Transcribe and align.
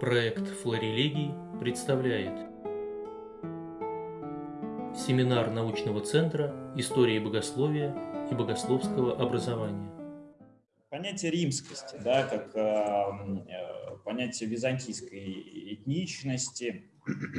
Проект 0.00 0.48
«Флорелегий» 0.62 1.30
представляет 1.60 2.32
Семинар 4.96 5.50
научного 5.50 6.00
центра 6.00 6.72
истории 6.74 7.18
богословия 7.18 7.94
и 8.30 8.34
богословского 8.34 9.20
образования. 9.20 9.92
Понятие 10.88 11.32
римскости, 11.32 11.96
да, 12.02 12.22
как 12.22 12.56
э, 12.56 13.98
понятие 14.02 14.48
византийской 14.48 15.74
этничности, 15.74 16.90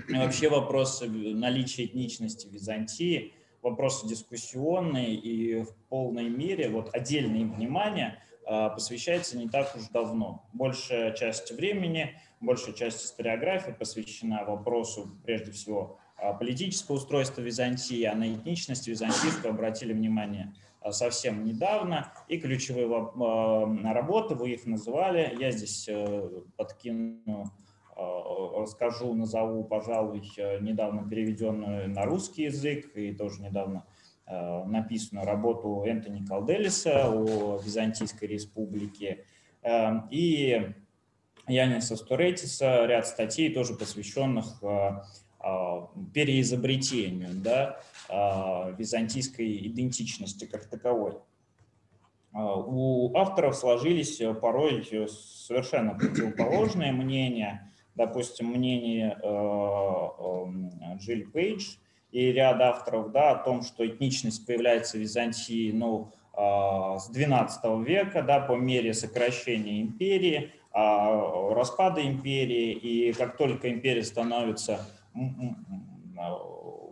вообще 0.09 0.47
вопрос 0.47 1.01
наличия 1.01 1.85
этничности 1.85 2.45
Византии, 2.45 3.33
вопрос 3.63 4.05
дискуссионный 4.07 5.15
и 5.15 5.63
в 5.63 5.73
полной 5.89 6.29
мере 6.29 6.69
вот 6.69 6.93
отдельное 6.93 7.43
внимание 7.43 8.19
э, 8.45 8.69
посвящается 8.69 9.39
не 9.39 9.49
так 9.49 9.75
уж 9.75 9.87
давно. 9.87 10.47
Большая 10.53 11.11
часть 11.13 11.51
времени– 11.53 12.15
большая 12.41 12.73
часть 12.73 13.05
историографии 13.05 13.71
посвящена 13.71 14.43
вопросу, 14.43 15.09
прежде 15.23 15.51
всего, 15.51 15.99
а, 16.17 16.33
политического 16.33 16.95
устройства 16.97 17.41
Византии, 17.41 18.03
а 18.03 18.15
на 18.15 18.33
этничность 18.33 18.87
византийскую 18.87 19.51
обратили 19.51 19.93
внимание 19.93 20.53
а, 20.81 20.91
совсем 20.91 21.45
недавно. 21.45 22.13
И 22.27 22.37
ключевые 22.37 22.87
а, 22.87 23.93
работы, 23.93 24.35
вы 24.35 24.51
их 24.51 24.65
называли, 24.65 25.35
я 25.39 25.51
здесь 25.51 25.87
э, 25.87 26.29
подкину, 26.57 27.51
расскажу, 27.95 29.13
назову, 29.13 29.63
пожалуй, 29.63 30.23
недавно 30.61 31.07
переведенную 31.07 31.87
на 31.89 32.05
русский 32.05 32.43
язык 32.43 32.95
и 32.95 33.13
тоже 33.13 33.43
недавно 33.43 33.85
написанную 34.25 35.27
работу 35.27 35.83
Энтони 35.85 36.25
Калделиса 36.25 37.11
о 37.11 37.59
Византийской 37.63 38.27
республике. 38.27 39.25
И 40.09 40.73
Яниса 41.47 41.95
Стуретиса, 41.95 42.85
ряд 42.85 43.07
статей, 43.07 43.53
тоже 43.53 43.73
посвященных 43.73 44.61
а, 44.63 45.05
а, 45.39 45.89
переизобретению 46.13 47.31
да, 47.33 47.79
а, 48.09 48.71
византийской 48.77 49.67
идентичности 49.67 50.45
как 50.45 50.65
таковой. 50.65 51.17
У 52.33 53.13
авторов 53.17 53.57
сложились 53.57 54.21
порой 54.39 54.87
совершенно 55.09 55.95
противоположные 55.95 56.93
мнения. 56.93 57.69
Допустим, 57.95 58.47
мнение 58.47 59.17
Джилл 60.97 61.29
Пейдж 61.29 61.75
и 62.13 62.31
ряд 62.31 62.61
авторов 62.61 63.11
да, 63.11 63.31
о 63.31 63.43
том, 63.43 63.63
что 63.63 63.85
этничность 63.85 64.45
появляется 64.45 64.95
в 64.95 65.01
Византии 65.01 65.73
ну, 65.73 66.13
с 66.33 67.09
XII 67.11 67.83
века 67.83 68.23
да, 68.23 68.39
по 68.39 68.53
мере 68.53 68.93
сокращения 68.93 69.81
империи, 69.81 70.53
а, 70.53 70.60
распада 70.73 72.05
империи, 72.05 72.71
и 72.71 73.13
как 73.13 73.37
только 73.37 73.69
империя 73.69 74.03
становится 74.03 74.85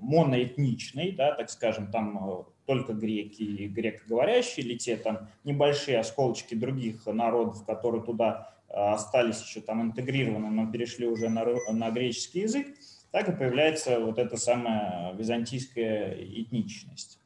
моноэтничной, 0.02 1.12
да, 1.12 1.34
так 1.34 1.50
скажем, 1.50 1.92
там 1.92 2.30
э, 2.30 2.44
только 2.66 2.94
греки 2.94 3.44
и 3.44 3.68
грекоговорящие, 3.68 4.66
или 4.66 4.78
те 4.78 4.98
там 4.98 5.30
небольшие 5.44 6.00
осколочки 6.00 6.56
других 6.56 7.06
народов, 7.06 7.66
которые 7.66 8.04
туда 8.04 8.54
э, 8.70 8.74
остались 8.74 9.42
еще 9.42 9.62
там 9.62 9.82
интегрированы, 9.82 10.50
но 10.50 10.72
перешли 10.72 11.08
уже 11.08 11.30
на, 11.30 11.46
на 11.72 11.92
греческий 11.92 12.42
язык, 12.42 12.68
так 13.12 13.30
и 13.30 13.32
появляется 13.32 14.00
вот 14.00 14.18
эта 14.18 14.38
самая 14.38 15.14
византийская 15.14 16.14
этничность. 16.14 17.19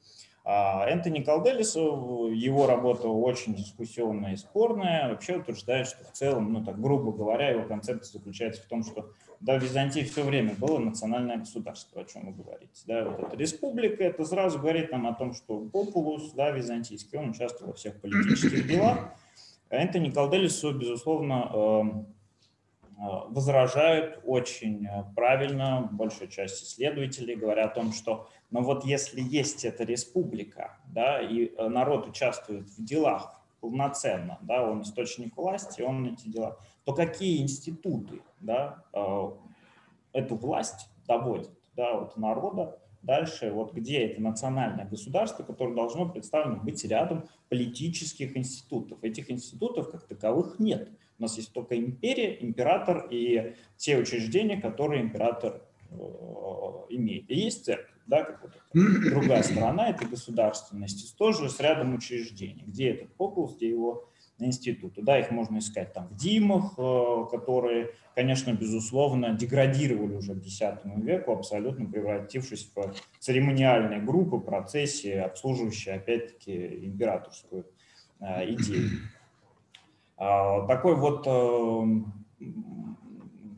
А 0.45 0.85
Энтони 0.89 1.21
Калделис, 1.21 1.75
его 1.75 2.67
работа 2.67 3.07
очень 3.07 3.55
дискуссионная 3.55 4.33
и 4.33 4.35
спорная, 4.35 5.09
вообще 5.09 5.37
утверждает, 5.37 5.87
что 5.87 6.03
в 6.03 6.11
целом, 6.11 6.51
ну 6.51 6.65
так 6.65 6.81
грубо 6.81 7.13
говоря, 7.13 7.51
его 7.51 7.63
концепция 7.63 8.19
заключается 8.19 8.61
в 8.61 8.65
том, 8.65 8.83
что 8.83 9.09
да, 9.39 9.57
в 9.57 9.63
Византии 9.63 10.01
все 10.01 10.23
время 10.23 10.53
было 10.55 10.79
национальное 10.79 11.37
государство, 11.37 12.01
о 12.01 12.05
чем 12.05 12.27
вы 12.27 12.43
говорите. 12.43 12.81
Да, 12.87 13.05
вот 13.05 13.19
эта 13.19 13.37
республика, 13.37 14.03
это 14.03 14.25
сразу 14.25 14.59
говорит 14.59 14.91
нам 14.91 15.07
о 15.07 15.13
том, 15.13 15.33
что 15.33 15.59
Популус, 15.59 16.33
да, 16.33 16.51
византийский, 16.51 17.17
он 17.17 17.29
участвовал 17.29 17.71
во 17.71 17.75
всех 17.75 18.01
политических 18.01 18.67
делах. 18.67 19.13
Энтони 19.69 20.11
Калделису, 20.11 20.73
безусловно, 20.73 21.51
эм, 21.53 22.12
возражают 22.97 24.19
очень 24.23 24.87
правильно, 25.15 25.89
большая 25.91 26.27
часть 26.27 26.63
исследователей 26.63 27.35
говорят 27.35 27.71
о 27.71 27.75
том, 27.75 27.91
что 27.91 28.27
но 28.53 28.61
вот 28.61 28.85
если 28.85 29.19
есть 29.19 29.65
эта 29.65 29.83
республика, 29.83 30.77
да, 30.85 31.19
и 31.19 31.47
э, 31.47 31.67
народ 31.69 32.07
участвует 32.07 32.69
в 32.69 32.85
делах 32.85 33.41
полноценно, 33.61 34.37
да, 34.43 34.63
он 34.63 34.83
источник 34.83 35.35
власти, 35.35 35.81
он 35.81 36.05
эти 36.05 36.27
дела, 36.27 36.59
то 36.85 36.93
какие 36.93 37.41
институты 37.41 38.21
да, 38.41 38.83
э, 38.93 39.31
эту 40.13 40.35
власть 40.35 40.87
доводят 41.07 41.49
да, 41.75 41.97
от 41.97 42.15
народа 42.15 42.79
дальше, 43.03 43.51
вот 43.51 43.73
где 43.73 44.05
это 44.07 44.21
национальное 44.21 44.85
государство, 44.85 45.43
которое 45.43 45.75
должно 45.75 46.09
представлено 46.09 46.57
быть 46.57 46.83
рядом 46.85 47.27
политических 47.49 48.35
институтов. 48.35 49.03
Этих 49.03 49.29
институтов 49.29 49.91
как 49.91 50.07
таковых 50.07 50.59
нет. 50.59 50.89
У 51.19 51.21
нас 51.21 51.37
есть 51.37 51.53
только 51.53 51.77
империя, 51.77 52.37
император 52.41 53.07
и 53.11 53.55
те 53.77 53.97
учреждения, 53.97 54.59
которые 54.59 55.03
император 55.03 55.61
э, 55.91 55.95
имеет. 56.89 57.29
И 57.29 57.35
есть 57.35 57.65
церковь 57.65 57.93
да, 58.07 58.23
как 58.23 58.41
вот 58.43 58.53
другая 58.73 59.43
сторона 59.43 59.89
этой 59.89 60.07
государственности, 60.07 61.13
тоже 61.15 61.49
с 61.49 61.59
рядом 61.59 61.95
учреждений, 61.95 62.63
где 62.65 62.91
этот 62.91 63.13
популс, 63.15 63.55
где 63.55 63.69
его 63.69 64.09
институты. 64.45 65.01
Да, 65.01 65.19
их 65.19 65.31
можно 65.31 65.59
искать 65.59 65.93
там 65.93 66.07
в 66.07 66.15
Димах, 66.15 66.73
э, 66.77 67.25
которые, 67.31 67.91
конечно, 68.15 68.51
безусловно, 68.51 69.33
деградировали 69.33 70.15
уже 70.15 70.35
к 70.35 70.45
X 70.45 70.61
веку, 70.97 71.33
абсолютно 71.33 71.85
превратившись 71.85 72.71
в 72.75 72.93
церемониальные 73.19 74.01
группы, 74.01 74.39
процессии, 74.39 75.13
обслуживающие, 75.13 75.95
опять-таки, 75.95 76.85
императорскую 76.85 77.65
э, 78.19 78.51
идею. 78.53 78.89
А, 80.17 80.65
такой 80.67 80.95
вот 80.95 81.25
э, 81.27 81.85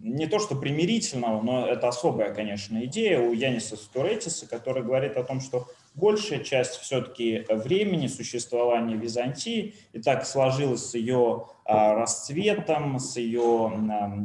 не 0.05 0.27
то 0.27 0.39
что 0.39 0.55
примирительного, 0.55 1.41
но 1.41 1.67
это 1.67 1.87
особая, 1.87 2.33
конечно, 2.33 2.83
идея 2.85 3.19
у 3.19 3.33
Яниса 3.33 3.75
Стуретиса, 3.75 4.47
который 4.47 4.83
говорит 4.83 5.17
о 5.17 5.23
том, 5.23 5.41
что 5.41 5.67
большая 5.95 6.39
часть 6.39 6.75
все-таки 6.79 7.45
времени 7.49 8.07
существования 8.07 8.95
Византии 8.95 9.75
и 9.93 10.01
так 10.01 10.25
сложилась 10.25 10.89
с 10.89 10.95
ее 10.95 11.47
а, 11.63 11.95
расцветом, 11.95 12.99
с 12.99 13.17
ее 13.17 13.71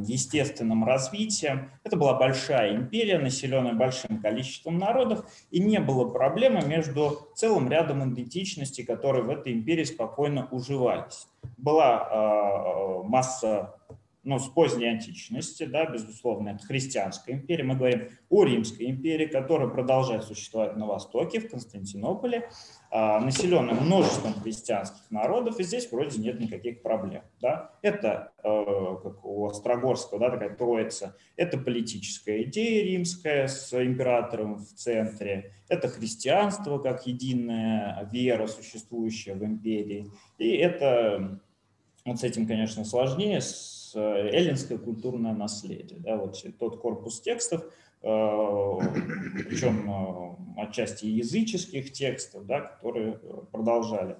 естественным 0.05 0.85
развитием. 0.85 1.71
Это 1.83 1.97
была 1.97 2.13
большая 2.13 2.75
империя, 2.75 3.17
населенная 3.17 3.73
большим 3.73 4.21
количеством 4.21 4.77
народов, 4.77 5.25
и 5.49 5.59
не 5.59 5.79
было 5.79 6.09
проблемы 6.09 6.61
между 6.65 7.29
целым 7.35 7.69
рядом 7.69 8.13
идентичностей, 8.13 8.83
которые 8.83 9.23
в 9.23 9.29
этой 9.29 9.53
империи 9.53 9.85
спокойно 9.85 10.47
уживались. 10.51 11.27
Была 11.57 12.07
а, 12.09 13.03
масса 13.03 13.75
ну, 14.23 14.37
с 14.37 14.47
поздней 14.47 14.87
античности, 14.87 15.63
да, 15.63 15.85
безусловно, 15.85 16.49
это 16.49 16.65
христианская 16.65 17.33
империя. 17.33 17.63
Мы 17.63 17.75
говорим 17.75 18.09
о 18.29 18.43
Римской 18.43 18.87
империи, 18.87 19.25
которая 19.25 19.67
продолжает 19.67 20.25
существовать 20.25 20.77
на 20.77 20.85
Востоке, 20.85 21.39
в 21.39 21.49
Константинополе, 21.49 22.49
а, 22.91 23.19
населенная 23.19 23.73
множеством 23.73 24.33
христианских 24.33 25.09
народов, 25.09 25.59
и 25.59 25.63
здесь 25.63 25.91
вроде 25.91 26.19
нет 26.19 26.39
никаких 26.39 26.83
проблем. 26.83 27.23
Да. 27.41 27.71
Это, 27.81 28.31
э, 28.43 28.97
как 29.01 29.25
у 29.25 29.47
Острогорского, 29.47 30.19
да, 30.19 30.29
такая 30.29 30.55
троица, 30.55 31.15
это 31.35 31.57
политическая 31.57 32.43
идея 32.43 32.83
римская 32.83 33.47
с 33.47 33.73
императором 33.73 34.57
в 34.57 34.67
центре, 34.75 35.53
это 35.67 35.87
христианство 35.87 36.77
как 36.77 37.07
единая 37.07 38.07
вера, 38.11 38.45
существующая 38.45 39.33
в 39.33 39.43
империи, 39.43 40.11
и 40.37 40.51
это, 40.51 41.41
вот 42.05 42.19
с 42.19 42.23
этим, 42.23 42.45
конечно, 42.45 42.85
сложнее, 42.85 43.41
с 43.41 43.80
эллинское 43.99 44.77
культурное 44.77 45.33
наследие. 45.33 45.99
Да, 45.99 46.17
вот 46.17 46.43
тот 46.59 46.79
корпус 46.79 47.21
текстов, 47.21 47.63
э, 48.01 48.07
причем 49.47 49.89
э, 49.89 50.61
отчасти 50.61 51.05
языческих 51.05 51.91
текстов, 51.91 52.45
да, 52.45 52.61
которые 52.61 53.19
продолжали 53.51 54.17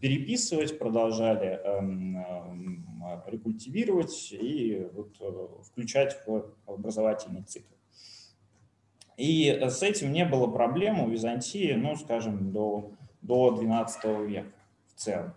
переписывать, 0.00 0.78
продолжали 0.78 1.60
эм, 1.64 2.16
эм, 2.16 3.22
рекультивировать 3.26 4.32
и 4.32 4.86
вот, 4.92 5.16
включать 5.66 6.18
в 6.26 6.50
образовательный 6.66 7.42
цикл. 7.42 7.74
И 9.16 9.48
с 9.48 9.82
этим 9.82 10.12
не 10.12 10.24
было 10.24 10.46
проблем 10.48 11.00
у 11.00 11.08
Византии, 11.08 11.72
ну, 11.74 11.94
скажем, 11.96 12.52
до, 12.52 12.90
до 13.22 13.56
XII 13.60 14.26
века 14.26 14.52
в 14.88 15.00
целом. 15.00 15.34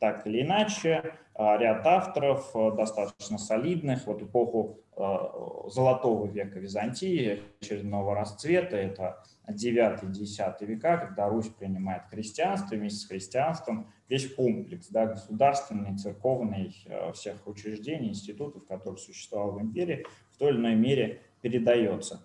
Так 0.00 0.26
или 0.26 0.42
иначе, 0.42 1.14
ряд 1.36 1.86
авторов 1.86 2.50
э, 2.54 2.72
достаточно 2.76 3.38
солидных, 3.38 4.06
вот 4.06 4.22
эпоху 4.22 4.78
э, 4.96 5.68
золотого 5.68 6.26
века 6.26 6.60
Византии, 6.60 7.42
очередного 7.60 8.14
расцвета, 8.14 8.76
это 8.76 9.24
9-10 9.48 10.64
века, 10.64 10.98
когда 10.98 11.28
Русь 11.28 11.48
принимает 11.48 12.04
христианство, 12.04 12.76
вместе 12.76 13.00
с 13.00 13.08
христианством 13.08 13.88
весь 14.08 14.32
комплекс 14.32 14.88
да, 14.88 15.06
государственный, 15.06 15.96
церковный, 15.98 16.74
э, 16.86 17.12
всех 17.12 17.46
учреждений, 17.46 18.10
институтов, 18.10 18.64
которые 18.66 18.98
существовали 18.98 19.58
в 19.58 19.62
империи, 19.62 20.06
в 20.30 20.38
той 20.38 20.50
или 20.50 20.58
иной 20.58 20.76
мере 20.76 21.20
передается. 21.40 22.24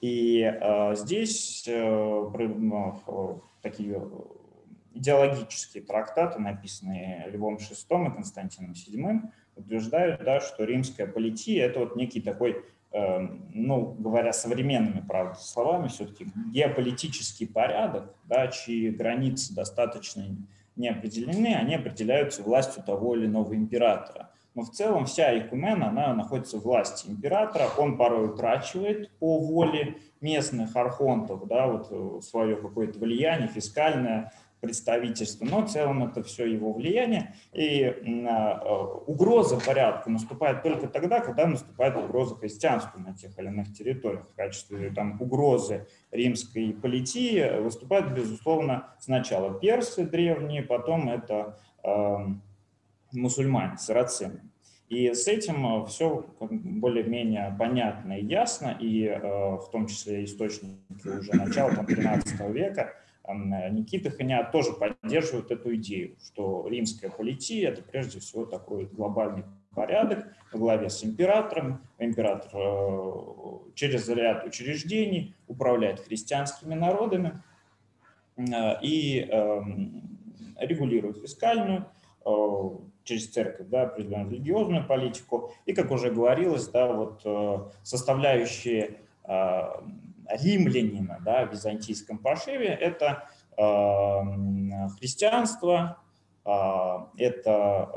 И 0.00 0.40
э, 0.42 0.94
здесь 0.96 1.64
э, 1.66 1.72
э, 1.72 3.34
такие 3.62 4.02
идеологические 4.98 5.82
трактаты, 5.82 6.38
написанные 6.38 7.28
Львом 7.28 7.56
VI 7.56 8.08
и 8.08 8.14
Константином 8.14 8.72
VII, 8.72 9.30
утверждают, 9.56 10.22
да, 10.24 10.40
что 10.40 10.64
римская 10.64 11.06
полития– 11.06 11.64
это 11.66 11.80
вот 11.80 11.96
некий 11.96 12.20
такой 12.20 12.64
Эм, 12.90 13.50
ну, 13.52 13.94
говоря 13.98 14.32
современными, 14.32 15.04
правда, 15.06 15.34
словами, 15.34 15.88
все-таки 15.88 16.26
геополитический 16.50 17.46
порядок, 17.46 18.14
да, 18.24 18.48
чьи 18.48 18.88
границы 18.88 19.54
достаточно 19.54 20.24
не 20.74 20.88
определены, 20.88 21.54
они 21.54 21.74
определяются 21.74 22.42
властью 22.42 22.82
того 22.82 23.14
или 23.14 23.26
иного 23.26 23.54
императора. 23.54 24.30
Но 24.54 24.62
в 24.62 24.70
целом 24.70 25.04
вся 25.04 25.38
Экумена, 25.38 25.90
она 25.90 26.14
находится 26.14 26.56
в 26.56 26.62
власти 26.62 27.10
императора, 27.10 27.68
он 27.76 27.98
порой 27.98 28.30
утрачивает 28.30 29.10
по 29.18 29.38
воле 29.38 29.98
местных 30.22 30.74
архонтов 30.74 31.46
да, 31.46 31.66
вот 31.66 31.88
э, 31.90 32.20
свое 32.22 32.56
какое-то 32.56 32.98
влияние 32.98 33.48
фискальное, 33.48 34.32
представительства, 34.60 35.44
но 35.44 35.62
в 35.62 35.70
целом 35.70 36.04
это 36.04 36.22
все 36.22 36.46
его 36.46 36.72
влияние. 36.72 37.34
И 37.52 37.84
а, 37.84 38.84
угроза 39.06 39.58
порядку 39.58 40.10
наступает 40.10 40.62
только 40.62 40.88
тогда, 40.88 41.20
когда 41.20 41.46
наступает 41.46 41.96
угроза 41.96 42.34
христианству 42.34 43.00
на 43.00 43.14
тех 43.14 43.38
или 43.38 43.46
иных 43.46 43.72
территориях. 43.72 44.28
В 44.28 44.34
качестве 44.34 44.90
там, 44.90 45.20
угрозы 45.20 45.86
римской 46.10 46.72
политии 46.72 47.60
выступают, 47.60 48.12
безусловно, 48.12 48.94
сначала 48.98 49.58
персы 49.58 50.04
древние, 50.04 50.62
потом 50.62 51.08
это 51.08 51.58
э, 51.84 52.16
мусульмане, 53.12 53.78
сарацины. 53.78 54.42
И 54.88 55.12
с 55.12 55.28
этим 55.28 55.84
все 55.86 56.26
более-менее 56.40 57.54
понятно 57.58 58.14
и 58.14 58.24
ясно, 58.24 58.76
и 58.80 59.04
э, 59.04 59.20
в 59.20 59.68
том 59.70 59.86
числе 59.86 60.24
источники 60.24 60.78
уже 61.06 61.34
начала 61.34 61.74
там, 61.74 61.86
13 61.86 62.40
века 62.50 62.94
Э, 62.94 63.07
Никита 63.34 64.10
Ханят 64.10 64.52
тоже 64.52 64.72
поддерживают 64.72 65.50
эту 65.50 65.74
идею, 65.76 66.16
что 66.24 66.66
римская 66.68 67.10
полития– 67.10 67.68
это 67.70 67.82
прежде 67.82 68.20
всего 68.20 68.46
такой 68.46 68.86
глобальный 68.86 69.44
порядок 69.74 70.26
во 70.52 70.58
главе 70.58 70.88
с 70.88 71.04
императором. 71.04 71.82
Император 71.98 72.50
э, 72.54 73.72
через 73.74 74.08
ряд 74.08 74.46
учреждений 74.46 75.34
управляет 75.46 76.00
христианскими 76.00 76.74
народами 76.74 77.42
э, 78.36 78.42
и 78.82 79.20
эм, 79.20 80.18
регулирует 80.58 81.18
фискальную, 81.18 81.86
через 83.04 83.28
церковь, 83.28 83.68
да, 83.68 83.84
определенную 83.84 84.32
религиозную 84.32 84.86
политику. 84.86 85.50
И, 85.64 85.72
как 85.72 85.90
уже 85.90 86.10
говорилось, 86.10 86.68
да, 86.68 86.92
вот 86.92 87.72
составляющие 87.82 89.00
римлянина 90.30 91.18
да, 91.24 91.46
в 91.46 91.52
византийском 91.52 92.18
пошиве– 92.18 92.66
это 92.80 93.28
э, 93.56 94.88
христианство, 94.98 95.98
э, 96.44 96.50
это 97.16 97.90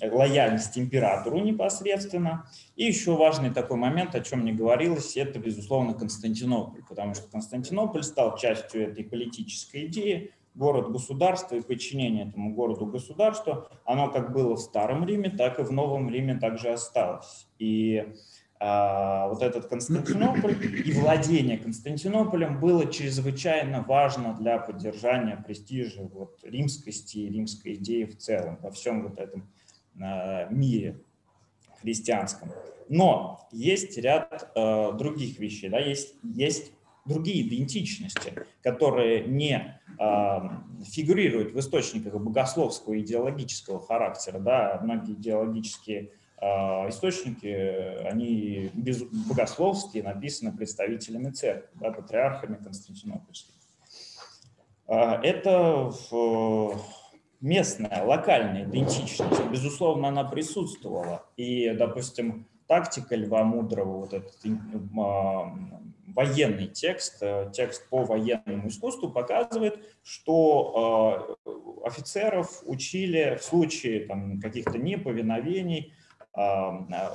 э, 0.00 0.10
лояльность 0.10 0.78
императору 0.78 1.38
непосредственно. 1.38 2.48
И 2.76 2.84
еще 2.84 3.16
важный 3.16 3.50
такой 3.50 3.76
момент, 3.76 4.14
о 4.14 4.20
чем 4.20 4.44
не 4.44 4.52
говорилось, 4.52 5.16
это, 5.16 5.38
безусловно, 5.38 5.94
Константинополь, 5.94 6.82
потому 6.88 7.14
что 7.14 7.30
Константинополь 7.30 8.02
стал 8.02 8.36
частью 8.36 8.90
этой 8.90 9.04
политической 9.04 9.86
идеи, 9.86 10.32
город-государство 10.54 11.56
и 11.56 11.60
подчинение 11.60 12.28
этому 12.28 12.54
городу-государству, 12.54 13.66
оно 13.84 14.10
как 14.10 14.32
было 14.32 14.54
в 14.54 14.60
Старом 14.60 15.04
Риме, 15.04 15.30
так 15.30 15.58
и 15.58 15.62
в 15.62 15.72
Новом 15.72 16.10
Риме 16.10 16.36
также 16.36 16.70
осталось. 16.70 17.48
И 17.58 18.12
вот 19.28 19.42
этот 19.42 19.66
Константинополь 19.66 20.56
и 20.86 20.92
владение 20.92 21.58
Константинополем 21.58 22.60
было 22.60 22.90
чрезвычайно 22.90 23.82
важно 23.82 24.34
для 24.34 24.58
поддержания 24.58 25.36
престижа 25.36 26.02
вот, 26.02 26.38
римскости 26.42 27.18
и 27.18 27.28
римской 27.28 27.74
идеи 27.74 28.04
в 28.04 28.16
целом 28.16 28.58
во 28.62 28.70
всем 28.70 29.02
вот 29.02 29.18
этом 29.18 29.50
а, 30.00 30.46
мире 30.48 30.98
христианском. 31.82 32.48
Но 32.88 33.46
есть 33.52 33.96
ряд 33.98 34.50
э, 34.54 34.92
других 34.92 35.38
вещей, 35.38 35.68
да, 35.68 35.78
есть, 35.78 36.14
есть 36.22 36.72
другие 37.04 37.46
идентичности, 37.46 38.46
которые 38.62 39.24
не 39.26 39.80
э, 39.98 40.84
фигурируют 40.84 41.52
в 41.52 41.58
источниках 41.58 42.14
богословского 42.14 42.98
идеологического 43.00 43.80
характера. 43.80 44.38
Да, 44.38 44.80
многие 44.82 45.12
идеологические 45.12 46.10
а, 46.10 46.23
источники, 46.88 48.06
они 48.06 48.70
без, 48.74 49.02
богословские, 49.02 50.02
написаны 50.02 50.52
представителями 50.52 51.30
церкви, 51.30 51.70
да, 51.80 51.90
патриархами 51.90 52.56
Константинопольскими. 52.56 53.54
А, 54.86 55.20
это 55.22 55.92
местная, 57.40 58.04
локальная 58.04 58.64
идентичность. 58.64 59.44
Безусловно, 59.50 60.08
она 60.08 60.24
присутствовала. 60.24 61.24
И, 61.36 61.70
допустим, 61.70 62.46
тактика 62.66 63.16
Льва 63.16 63.44
Мудрого, 63.44 64.00
вот 64.00 64.12
этот 64.12 64.34
а, 64.98 65.54
военный 66.14 66.68
текст, 66.68 67.22
э, 67.22 67.50
текст 67.52 67.88
по 67.88 68.04
военному 68.04 68.68
искусству 68.68 69.10
показывает, 69.10 69.80
что 70.04 71.38
офицеров 71.84 72.62
учили 72.66 73.36
в 73.40 73.42
случае 73.42 74.08
каких-то 74.40 74.78
неповиновений 74.78 75.92
а, 75.92 76.03
когда 76.34 77.12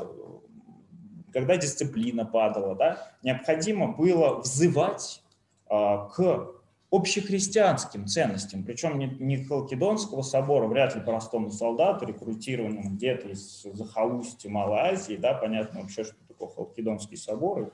дисциплина 1.57 2.25
падала, 2.25 2.75
да, 2.75 3.11
необходимо 3.23 3.89
было 3.89 4.39
взывать 4.39 5.21
а, 5.67 6.07
к 6.07 6.51
общехристианским 6.91 8.07
ценностям, 8.07 8.63
причем 8.63 8.97
не 8.97 9.43
Халкидонского 9.43 10.23
собора, 10.23 10.67
вряд 10.67 10.95
ли 10.95 11.01
простому 11.01 11.51
солдату, 11.51 12.07
рекрутированному 12.07 12.95
где-то 12.95 13.29
из 13.29 13.61
захолустья 13.61 14.49
Малой 14.49 14.93
Азии, 14.93 15.15
да, 15.15 15.35
понятно 15.35 15.81
вообще, 15.81 16.03
что 16.03 16.15
такое 16.27 16.49
Халкидонский 16.49 17.17
собор, 17.17 17.71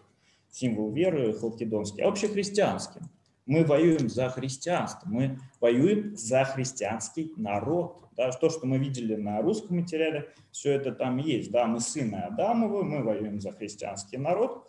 символ 0.49 0.91
веры 0.91 1.33
Халкидонский, 1.33 2.03
а 2.03 2.09
общехристианским. 2.09 3.09
Мы 3.45 3.63
воюем 3.63 4.09
за 4.09 4.29
христианство, 4.29 5.07
мы 5.07 5.39
воюем 5.59 6.15
за 6.15 6.43
христианский 6.45 7.31
народ. 7.37 8.01
Да, 8.17 8.31
то, 8.31 8.49
что 8.49 8.65
мы 8.65 8.77
видели 8.77 9.15
на 9.15 9.41
русском 9.41 9.77
материале, 9.77 10.33
все 10.51 10.71
это 10.71 10.93
там 10.93 11.17
есть. 11.17 11.51
Да, 11.51 11.65
мы 11.67 11.79
сыны 11.79 12.15
Адамовы, 12.15 12.83
мы 12.83 13.03
воюем 13.03 13.39
за 13.41 13.51
христианский 13.51 14.17
народ. 14.17 14.67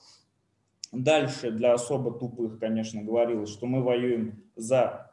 Дальше 0.92 1.50
для 1.50 1.74
особо 1.74 2.10
тупых, 2.10 2.58
конечно, 2.58 3.02
говорилось, 3.02 3.50
что 3.50 3.66
мы 3.66 3.82
воюем 3.82 4.42
за 4.56 5.12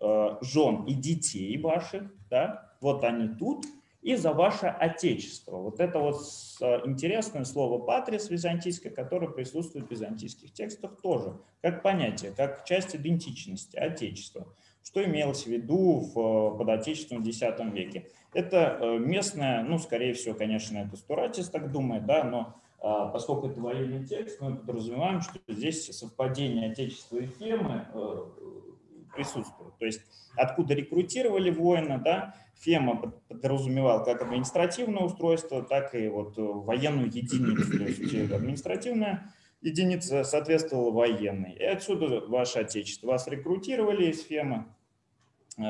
э, 0.00 0.36
жен 0.40 0.84
и 0.84 0.94
детей 0.94 1.60
ваших. 1.60 2.04
Да? 2.28 2.70
Вот 2.80 3.04
они 3.04 3.28
тут, 3.28 3.66
и 4.02 4.16
за 4.16 4.32
ваше 4.32 4.66
отечество. 4.66 5.56
Вот 5.56 5.78
это 5.78 5.98
вот 5.98 6.16
э, 6.60 6.86
интересное 6.86 7.44
слово 7.44 7.84
«патрис» 7.84 8.30
византийское, 8.30 8.92
которое 8.92 9.28
присутствует 9.28 9.88
в 9.88 9.90
византийских 9.90 10.52
текстах 10.52 11.00
тоже, 11.02 11.38
как 11.60 11.82
понятие, 11.82 12.32
как 12.34 12.64
часть 12.64 12.96
идентичности, 12.96 13.76
отечества. 13.76 14.46
Что 14.82 15.04
имелось 15.04 15.44
в 15.44 15.48
виду 15.48 16.00
в, 16.00 16.56
под 16.56 16.68
отечеством 16.70 17.22
в 17.22 17.28
X 17.28 17.40
веке? 17.72 18.08
Это 18.32 18.78
э, 18.80 18.98
местное, 18.98 19.62
ну, 19.62 19.78
скорее 19.78 20.14
всего, 20.14 20.34
конечно, 20.34 20.78
это 20.78 20.96
Стуратис 20.96 21.50
так 21.50 21.70
думает, 21.70 22.06
да, 22.06 22.24
но 22.24 22.56
поскольку 23.12 23.48
это 23.48 23.60
военный 23.60 24.06
текст, 24.06 24.40
мы 24.40 24.56
подразумеваем, 24.56 25.20
что 25.20 25.38
здесь 25.48 25.84
совпадение 25.84 26.70
отечества 26.70 27.18
и 27.18 27.26
фемы 27.26 27.84
э, 29.10 29.16
присутствует. 29.16 29.76
То 29.78 29.86
есть 29.86 30.00
откуда 30.36 30.74
рекрутировали 30.74 31.50
воина, 31.50 31.98
да, 31.98 32.34
Фема 32.60 33.14
подразумевал 33.28 34.04
как 34.04 34.22
административное 34.22 35.02
устройство, 35.02 35.62
так 35.62 35.94
и 35.94 36.08
вот 36.08 36.36
э, 36.38 36.42
военную 36.42 37.06
единицу. 37.06 37.78
То 37.78 37.84
есть 37.84 38.32
административная 38.32 39.32
единица 39.62 40.24
соответствовала 40.24 40.90
военной. 40.90 41.52
И 41.52 41.64
отсюда 41.64 42.20
ваше 42.26 42.60
отечество. 42.60 43.08
Вас 43.08 43.26
рекрутировали 43.28 44.10
из 44.10 44.24
Фемы, 44.24 44.66
э, 45.56 45.62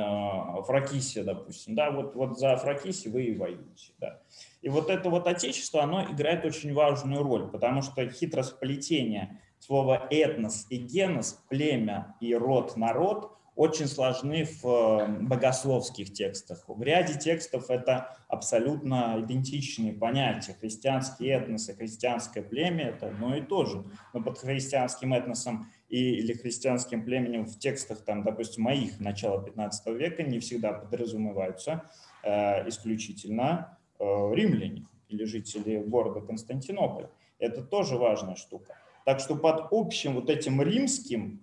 Фракисия, 0.67 1.25
допустим. 1.25 1.75
Да, 1.75 1.91
вот, 1.91 2.15
вот 2.15 2.39
за 2.39 2.57
Фракиси 2.57 3.09
вы 3.09 3.25
и 3.25 3.37
воюете. 3.37 3.93
Да. 3.99 4.21
И 4.63 4.69
вот 4.69 4.91
это 4.91 5.11
вот 5.11 5.27
отечество, 5.27 5.83
оно 5.83 6.05
играет 6.05 6.45
очень 6.45 6.73
важную 6.73 7.23
роль, 7.23 7.49
потому 7.49 7.83
что 7.83 8.09
хитросплетение 8.09 9.41
слова 9.61 10.09
этнос 10.11 10.67
и 10.71 10.77
генос, 10.77 11.45
племя 11.49 12.17
и 12.21 12.35
род, 12.35 12.77
народ– 12.77 13.37
очень 13.61 13.89
сложны 13.89 14.45
в 14.45 14.65
э, 14.65 15.07
богословских 15.21 16.15
текстах. 16.15 16.65
В 16.67 16.83
ряде 16.83 17.19
текстов 17.19 17.69
это 17.69 18.17
абсолютно 18.27 19.19
идентичные 19.21 19.93
понятия. 19.93 20.57
Христианский 20.59 21.27
этнос 21.27 21.69
и 21.69 21.75
христианское 21.75 22.41
племя– 22.41 22.85
это 22.89 23.09
одно 23.09 23.37
и 23.37 23.43
то 23.43 23.67
же. 23.67 23.85
Но 24.15 24.23
под 24.23 24.39
христианским 24.39 25.13
этносом 25.13 25.71
и, 25.91 25.99
или 25.99 26.33
христианским 26.33 27.05
племенем 27.05 27.45
в 27.45 27.59
текстах, 27.59 28.03
там, 28.03 28.23
допустим, 28.23 28.65
моих 28.65 28.99
начала 28.99 29.43
15 29.43 29.87
века 29.89 30.23
не 30.23 30.39
всегда 30.39 30.73
подразумеваются 30.73 31.83
э, 32.23 32.67
исключительно 32.67 33.79
э, 33.99 34.05
римляне 34.05 34.87
или 35.09 35.25
жители 35.25 35.83
города 35.83 36.23
Константинополь. 36.23 37.09
Это 37.39 37.63
тоже 37.63 37.97
важная 37.97 38.37
штука. 38.37 38.79
Так 39.05 39.21
что 39.21 39.37
под 39.37 39.69
общим 39.71 40.15
вот 40.15 40.31
этим 40.31 40.61
римским 40.63 41.41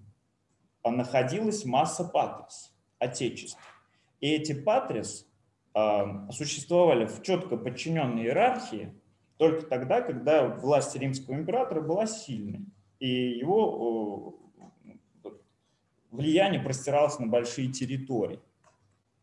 а, 0.83 0.91
находилась 0.91 1.65
масса 1.65 2.03
патрис, 2.03 2.73
отечеств. 2.99 3.59
И 4.21 4.29
эти 4.29 4.53
патрис 4.53 5.27
а, 5.73 6.29
существовали 6.31 7.05
в 7.05 7.21
четко 7.21 7.57
подчиненной 7.57 8.23
иерархии 8.23 8.93
только 9.37 9.67
тогда, 9.67 10.01
когда 10.01 10.47
власть 10.47 10.95
римского 10.95 11.35
императора 11.35 11.81
была 11.81 12.07
сильной, 12.07 12.65
и 12.99 13.07
его 13.37 14.39
влияние 16.11 16.61
простиралось 16.61 17.19
на 17.19 17.27
большие 17.27 17.71
территории. 17.71 18.39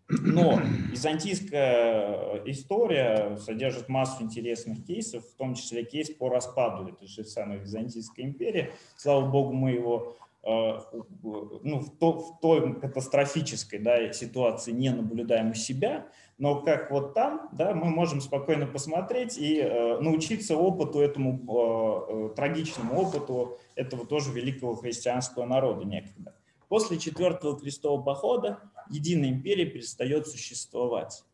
Но 0.08 0.61
византийская 0.90 2.42
история 2.44 3.37
содержит 3.38 3.88
массу 3.88 4.23
интересных 4.23 4.84
кейсов, 4.84 5.25
в 5.25 5.34
том 5.37 5.54
числе 5.54 5.84
кейс 5.84 6.11
по 6.11 6.28
распаду 6.28 6.88
этой 6.88 7.08
же 7.08 7.25
самой 7.25 7.58
Византийской 7.58 8.25
империи. 8.25 8.73
Слава 8.96 9.26
богу, 9.26 9.54
мы 9.54 9.70
его 9.70 10.14
э, 10.42 10.78
ну, 11.23 11.80
в, 11.80 11.90
то, 11.99 12.18
в 12.18 12.40
той 12.40 12.78
катастрофической 12.78 13.78
да, 13.78 14.12
ситуации 14.12 14.73
не 14.73 14.90
наблюдаем 14.90 15.52
у 15.52 15.54
себя, 15.54 16.06
но 16.37 16.61
как 16.61 16.90
вот 16.90 17.14
там, 17.14 17.49
да, 17.52 17.75
мы 17.75 17.87
можем 17.87 18.20
спокойно 18.20 18.66
посмотреть 18.66 19.38
и 19.38 19.61
э, 19.61 20.00
научиться 20.00 20.56
опыту 20.56 21.00
этому, 21.00 21.40
э, 21.49 22.12
э, 22.12 22.34
трагичному 22.34 23.00
опыту 23.00 23.56
этого 23.75 24.04
тоже 24.04 24.32
великого 24.32 24.75
христианского 24.75 25.46
народа 25.46 25.87
некогда. 25.87 26.34
После 26.68 26.99
четвертого 26.99 27.58
крестового 27.58 28.02
похода 28.02 28.58
единая 28.91 29.31
империя 29.31 29.67
перестает 29.67 30.26
существовать. 30.26 31.25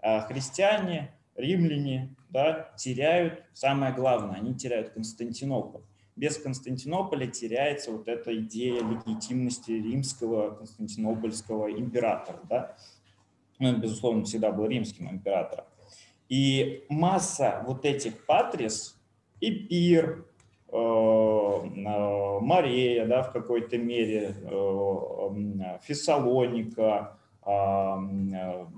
А 0.00 0.20
христиане, 0.22 1.14
римляне 1.34 2.14
да, 2.30 2.72
теряют, 2.76 3.42
самое 3.52 3.92
главное, 3.92 4.36
они 4.36 4.54
теряют 4.54 4.90
Константинополь. 4.90 5.82
Без 6.16 6.36
Константинополя 6.36 7.26
теряется 7.26 7.92
вот 7.92 8.08
эта 8.08 8.36
идея 8.36 8.82
легитимности 8.82 9.72
римского 9.72 10.54
константинопольского 10.54 11.70
императора. 11.70 12.40
Да? 12.48 12.76
Ну, 13.58 13.76
безусловно, 13.78 14.24
всегда 14.24 14.52
был 14.52 14.66
римским 14.66 15.10
императором. 15.10 15.64
И 16.28 16.84
масса 16.88 17.62
вот 17.66 17.84
этих 17.84 18.24
патрис, 18.26 18.96
и 19.40 19.48
э, 20.72 20.76
э, 20.76 22.38
Мария, 22.40 23.06
да, 23.06 23.22
в 23.22 23.32
какой-то 23.32 23.78
мере, 23.78 24.34
э, 24.42 25.78
Фессалоника, 25.82 27.16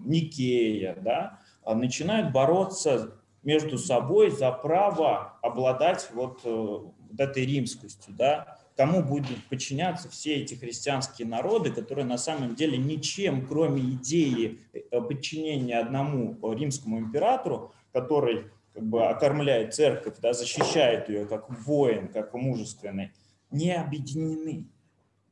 Никея, 0.04 0.96
да, 1.00 1.40
начинают 1.66 2.32
бороться 2.32 3.14
между 3.42 3.76
собой 3.76 4.30
за 4.30 4.52
право 4.52 5.34
обладать 5.42 6.08
вот, 6.14 6.44
вот 6.44 6.94
этой 7.18 7.44
римскостью, 7.44 8.14
да, 8.16 8.56
кому 8.76 9.02
будут 9.02 9.44
подчиняться 9.50 10.08
все 10.08 10.36
эти 10.36 10.54
христианские 10.54 11.26
народы, 11.26 11.72
которые 11.72 12.04
на 12.04 12.18
самом 12.18 12.54
деле 12.54 12.78
ничем, 12.78 13.46
кроме 13.46 13.82
идеи 13.82 14.60
подчинения 14.90 15.80
одному 15.80 16.38
римскому 16.54 17.00
императору, 17.00 17.72
который 17.92 18.46
как 18.74 18.84
бы 18.84 19.06
окормляет 19.06 19.74
церковь, 19.74 20.16
да, 20.20 20.32
защищает 20.32 21.08
ее 21.08 21.26
как 21.26 21.50
воин, 21.66 22.08
как 22.08 22.34
мужественный, 22.34 23.12
не 23.50 23.72
объединены. 23.72 24.66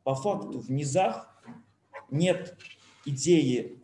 По 0.05 0.15
факту 0.15 0.61
в 0.61 0.71
низах 0.71 1.35
нет 2.11 2.57
идеи 3.05 3.79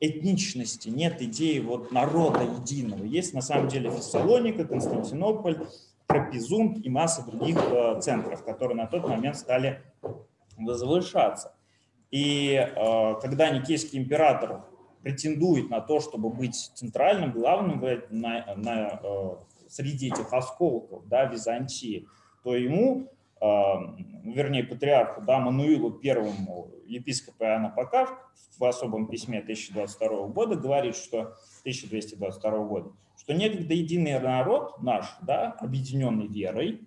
этничности, 0.00 0.88
нет 0.88 1.20
идеи 1.20 1.58
вот 1.58 1.92
народа 1.92 2.42
единого. 2.42 3.04
Есть 3.04 3.34
на 3.34 3.42
самом 3.42 3.68
деле 3.68 3.90
Фессалоника, 3.90 4.64
Константинополь, 4.64 5.66
Трапезунд 6.06 6.84
и 6.84 6.88
масса 6.88 7.22
других 7.24 7.56
э, 7.56 8.00
центров, 8.00 8.44
которые 8.44 8.76
на 8.76 8.86
тот 8.86 9.06
момент 9.06 9.36
стали 9.36 9.80
возвышаться. 10.56 11.54
И 12.10 12.54
э, 12.54 13.14
когда 13.20 13.50
Никейский 13.50 13.98
император 13.98 14.64
претендует 15.02 15.70
на 15.70 15.80
то, 15.80 16.00
чтобы 16.00 16.30
быть 16.30 16.54
центральным, 16.74 17.32
главным 17.32 17.80
на, 18.10 18.54
на, 18.56 19.00
э, 19.02 19.30
среди 19.68 20.08
этих 20.08 20.32
осколков 20.32 21.06
да, 21.08 21.24
Византии, 21.24 22.06
то 22.42 22.56
ему, 22.56 23.08
вернее, 23.40 24.64
патриарху 24.64 25.22
да, 25.22 25.38
Мануилу 25.38 25.92
Первому, 25.92 26.70
епископа 26.86 27.44
Иоанна 27.44 27.70
Покав 27.70 28.12
в 28.58 28.64
особом 28.64 29.08
письме 29.08 29.38
1022 29.38 30.26
года 30.28 30.56
говорит, 30.56 30.96
что 30.96 31.36
1222 31.62 32.64
года, 32.64 32.92
что 33.16 33.32
некогда 33.32 33.74
единый 33.74 34.18
народ 34.18 34.82
наш, 34.82 35.06
да, 35.22 35.52
объединенный 35.52 36.26
верой, 36.26 36.80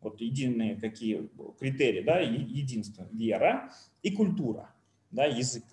вот 0.00 0.20
единые 0.20 0.76
какие 0.76 1.28
критерии, 1.58 2.02
да, 2.02 2.20
единство, 2.20 3.08
вера 3.10 3.70
и 4.02 4.10
культура, 4.10 4.70
да, 5.10 5.24
язык. 5.24 5.64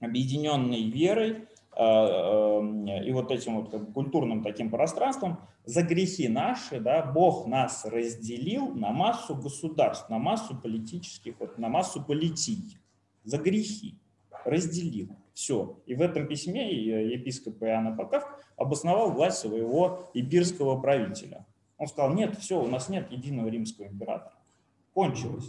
Объединенный 0.00 0.88
верой 0.90 1.30
э, 1.30 1.82
э, 1.82 3.04
и 3.04 3.12
вот 3.12 3.30
этим 3.30 3.62
вот 3.62 3.92
культурным 3.92 4.42
таким 4.42 4.70
пространством 4.70 5.38
за 5.64 5.82
грехи 5.82 6.28
наши, 6.28 6.80
да, 6.80 7.02
Бог 7.02 7.46
нас 7.46 7.84
разделил 7.84 8.74
на 8.74 8.90
массу 8.90 9.34
государств, 9.34 10.08
на 10.08 10.18
массу 10.18 10.56
политических, 10.56 11.34
вот, 11.40 11.58
на 11.58 11.68
массу 11.68 12.02
политий, 12.02 12.78
за 13.24 13.38
грехи 13.38 13.98
разделил. 14.44 15.10
Все. 15.34 15.78
И 15.86 15.94
в 15.94 16.02
этом 16.02 16.26
письме 16.26 16.72
епископ 16.72 17.62
Иоанн 17.62 17.88
Апокав 17.88 18.24
обосновал 18.56 19.12
власть 19.12 19.38
своего 19.38 20.10
ибирского 20.14 20.80
правителя. 20.80 21.46
Он 21.76 21.86
сказал, 21.86 22.12
нет, 22.12 22.36
все, 22.38 22.60
у 22.60 22.66
нас 22.66 22.88
нет 22.88 23.10
единого 23.12 23.48
римского 23.48 23.86
императора. 23.86 24.34
Кончилось. 24.94 25.48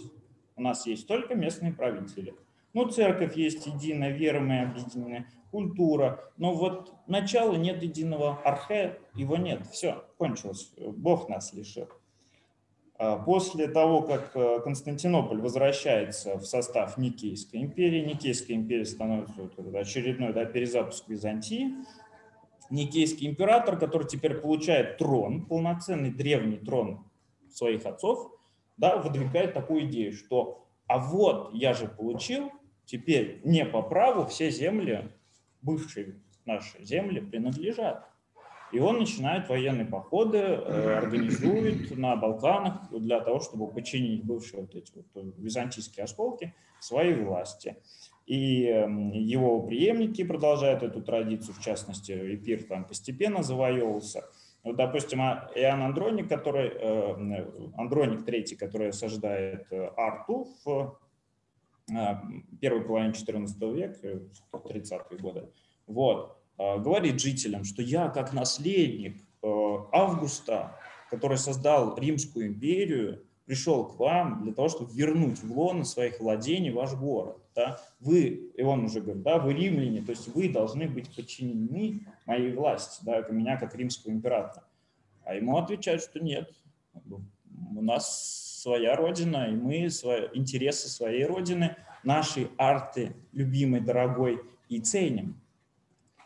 У 0.56 0.62
нас 0.62 0.86
есть 0.86 1.08
только 1.08 1.34
местные 1.34 1.74
правители. 1.74 2.36
Ну, 2.74 2.88
церковь 2.88 3.36
есть 3.36 3.66
единая, 3.66 4.12
вера 4.12 4.40
мы 4.40 4.62
объединены, 4.62 5.26
культура. 5.52 6.32
Но 6.38 6.54
вот 6.54 6.94
начала 7.08 7.56
нет 7.56 7.82
единого 7.82 8.40
архе, 8.44 9.00
его 9.16 9.38
нет. 9.38 9.66
Все, 9.72 10.04
кончилось. 10.18 10.72
Бог 10.78 11.30
нас 11.30 11.54
лишил. 11.54 11.88
А 13.00 13.18
после 13.18 13.68
того, 13.70 14.02
как 14.02 14.36
э, 14.36 14.60
Константинополь 14.62 15.40
возвращается 15.40 16.38
в 16.38 16.46
состав 16.46 16.98
Никейской 16.98 17.62
империи, 17.62 18.04
Никейская 18.04 18.58
империя 18.58 18.86
становится 18.86 19.50
очередной 19.74 20.34
да, 20.34 20.44
перезапуск 20.44 21.08
Византии, 21.08 21.72
Никейский 22.70 23.28
император, 23.28 23.80
который 23.80 24.06
теперь 24.06 24.36
получает 24.36 24.98
трон, 24.98 25.46
полноценный 25.46 26.12
древний 26.12 26.58
трон 26.58 27.10
своих 27.50 27.86
отцов, 27.86 28.32
да, 28.76 28.98
выдвигает 28.98 29.54
такую 29.54 29.86
идею, 29.86 30.12
что 30.12 30.68
а 30.88 30.98
вот 30.98 31.54
я 31.54 31.74
же 31.74 31.88
получил, 31.88 32.52
теперь 32.90 33.40
не 33.44 33.66
по 33.66 33.82
праву 33.84 34.26
все 34.26 34.50
земли, 34.50 35.12
бывшие 35.62 36.16
наши 36.46 36.84
земли, 36.84 37.22
принадлежат. 37.22 38.06
И 38.72 38.80
он 38.80 39.00
начинает 39.00 39.50
военные 39.50 39.86
походы, 39.86 40.38
э, 40.38 40.98
организует 40.98 41.96
на 41.98 42.16
Балканах 42.16 42.90
для 42.92 43.20
того, 43.20 43.40
чтобы 43.40 43.68
подчинить 43.68 44.24
бывшие 44.24 44.62
вот 44.62 44.76
эти 44.76 44.92
вот 44.96 45.06
э, 45.16 45.32
византийские 45.38 46.04
осколки 46.04 46.54
своей 46.80 47.16
власти. 47.16 47.78
И 48.26 48.66
эм, 48.66 49.12
его 49.12 49.64
преемники 49.64 50.24
продолжают 50.24 50.84
эту 50.84 51.02
традицию, 51.02 51.56
в 51.56 51.62
частности, 51.62 52.12
Эпир 52.36 52.64
там 52.64 52.86
постепенно 52.86 53.42
завоевывался. 53.42 54.24
Вот, 54.64 54.76
допустим, 54.76 55.22
а, 55.22 55.50
Иоанн 55.56 55.82
Андроник, 55.82 56.30
который, 56.30 56.70
э, 56.70 57.72
Андроник 57.76 58.28
III, 58.28 58.56
который 58.56 58.90
осаждает 58.90 59.68
Арту 59.98 60.48
в 60.64 61.00
первой 62.60 62.82
половине 62.82 63.14
XIV 63.14 63.74
века, 63.74 64.22
30-е 64.54 65.20
годы, 65.20 65.50
вот, 65.88 66.40
Э, 66.60 66.78
говорит 66.78 67.22
жителям, 67.22 67.64
что 67.64 67.82
я 67.82 68.10
как 68.10 68.34
наследник 68.34 69.22
э, 69.42 69.48
Августа, 69.94 70.76
который 71.10 71.38
создал 71.38 71.98
Римскую 71.98 72.48
империю, 72.48 73.24
пришел 73.46 73.88
к 73.88 73.98
вам 73.98 74.44
для 74.44 74.54
того, 74.54 74.68
чтобы 74.68 74.92
вернуть 74.92 75.42
в 75.42 75.58
лоно 75.58 75.86
своих 75.86 76.20
владений 76.20 76.70
ваш 76.70 76.94
город. 76.94 77.38
Да? 77.56 77.80
Вы, 78.02 78.52
и 78.56 78.62
он 78.62 78.84
уже 78.84 79.00
говорит, 79.02 79.24
да, 79.24 79.40
вы 79.40 79.54
римляне, 79.54 80.02
то 80.02 80.12
есть 80.12 80.28
вы 80.28 80.50
должны 80.50 80.88
быть 80.88 81.10
подчинены 81.16 82.06
моей 82.26 82.54
власти, 82.54 83.04
да, 83.06 83.22
меня 83.30 83.58
как 83.58 83.74
римского 83.74 84.12
императора. 84.12 84.68
А 85.24 85.36
ему 85.36 85.58
отвечают, 85.58 86.04
что 86.04 86.20
нет, 86.20 86.52
у 87.76 87.82
нас 87.82 88.60
своя 88.62 88.96
родина, 88.96 89.48
и 89.50 89.52
мы 89.52 89.90
свои, 89.90 90.28
интересы 90.34 90.90
своей 90.90 91.26
родины, 91.26 91.76
нашей 92.04 92.50
арты, 92.58 93.16
любимой, 93.32 93.82
дорогой, 93.82 94.42
и 94.70 94.80
ценим. 94.80 95.42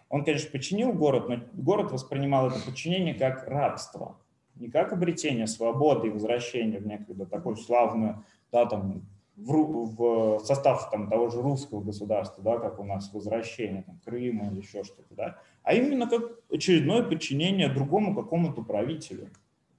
Он, 0.09 0.23
конечно, 0.23 0.51
подчинил 0.51 0.93
город, 0.93 1.27
но 1.27 1.39
город 1.53 1.91
воспринимал 1.91 2.49
это 2.49 2.59
подчинение 2.59 3.15
как 3.15 3.47
рабство, 3.47 4.17
не 4.55 4.69
как 4.69 4.93
обретение 4.93 5.47
свободы 5.47 6.07
и 6.07 6.11
возвращение 6.11 6.79
в 6.79 6.85
некогда 6.85 7.25
такую 7.25 7.55
славную 7.55 8.23
да, 8.51 8.67
там, 8.67 9.01
в, 9.35 9.95
в 9.95 10.39
состав 10.45 10.91
там, 10.91 11.09
того 11.09 11.29
же 11.29 11.41
русского 11.41 11.81
государства, 11.81 12.43
да, 12.43 12.59
как 12.59 12.79
у 12.79 12.83
нас 12.83 13.11
возвращение 13.11 13.81
там, 13.81 13.99
Крыма 14.05 14.51
или 14.51 14.59
еще 14.59 14.83
что-то, 14.83 15.15
да, 15.15 15.39
а 15.63 15.73
именно 15.73 16.07
как 16.07 16.21
очередное 16.51 17.01
подчинение 17.01 17.67
другому 17.67 18.15
какому-то 18.15 18.61
правителю, 18.61 19.29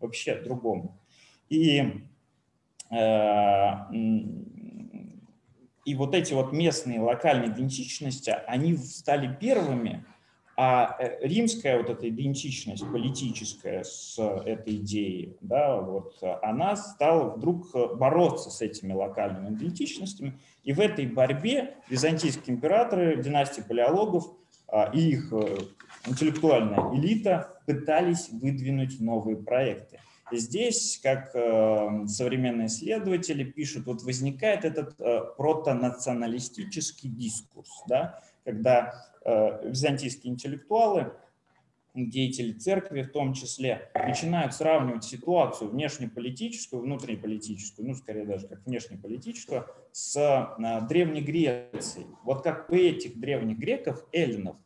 вообще 0.00 0.35
другому. 0.42 0.99
И, 1.54 2.02
э, 2.90 3.70
и 5.84 5.94
вот 5.94 6.14
эти 6.14 6.34
вот 6.34 6.52
местные 6.52 7.00
локальные 7.00 7.50
идентичности, 7.50 8.30
они 8.46 8.76
стали 8.76 9.34
первыми, 9.40 10.04
а 10.56 10.96
э, 10.99 11.26
римская 11.26 11.78
вот 11.78 11.90
эта 11.90 12.08
идентичность 12.08 12.84
политическая 12.90 13.84
с 13.84 14.18
этой 14.18 14.76
идеей, 14.76 15.37
да, 15.40 15.80
вот, 15.80 16.16
она 16.42 16.76
стала 16.76 17.37
вдруг 17.37 17.73
бороться 17.96 18.50
с 18.50 18.61
этими 18.61 18.92
локальными 18.92 19.54
идентичностями. 19.54 20.38
И 20.62 20.73
в 20.73 20.80
этой 20.80 21.06
борьбе 21.06 21.76
византийские 21.88 22.56
императоры, 22.56 23.23
династии 23.23 23.62
палеологов 23.62 24.26
а, 24.68 24.90
и 24.92 25.11
их 25.11 25.32
э, 25.32 25.56
интеллектуальная 26.06 26.92
элита 26.94 27.61
пытались 27.66 28.28
выдвинуть 28.30 28.99
новые 29.00 29.37
проекты. 29.37 30.00
Здесь, 30.33 31.00
как 31.02 31.31
э, 31.35 32.07
современные 32.07 32.66
исследователи 32.66 33.45
пишут, 33.45 33.87
вот 33.87 34.02
возникает 34.02 34.64
этот 34.64 34.97
протонационалистический 35.37 37.09
дискурс, 37.09 37.71
да, 37.87 38.21
когда 38.45 39.14
Э, 39.25 39.66
византийские 39.66 40.35
интеллектуалы, 40.35 41.12
деятели 41.95 42.52
церкви 42.52 43.02
в 43.02 43.11
том 43.11 43.33
числе, 43.33 43.90
начинают 43.95 44.52
сравнивать 44.52 45.04
ситуацию 45.04 45.71
внешнеполитическую, 45.71 46.83
внутриполитическую, 46.83 47.88
ну, 47.88 47.95
скорее 47.95 48.26
даже 48.26 48.49
как 48.49 48.66
внешнеполитическую, 48.66 49.66
с 49.93 50.16
э, 50.16 50.87
Древней 50.88 51.23
Грецией. 51.23 52.07
Вот 52.23 52.43
как 52.43 52.69
у 52.69 52.75
этих 52.75 53.19
древних 53.19 53.59
греков, 53.59 54.04
эллинов, 54.12 54.57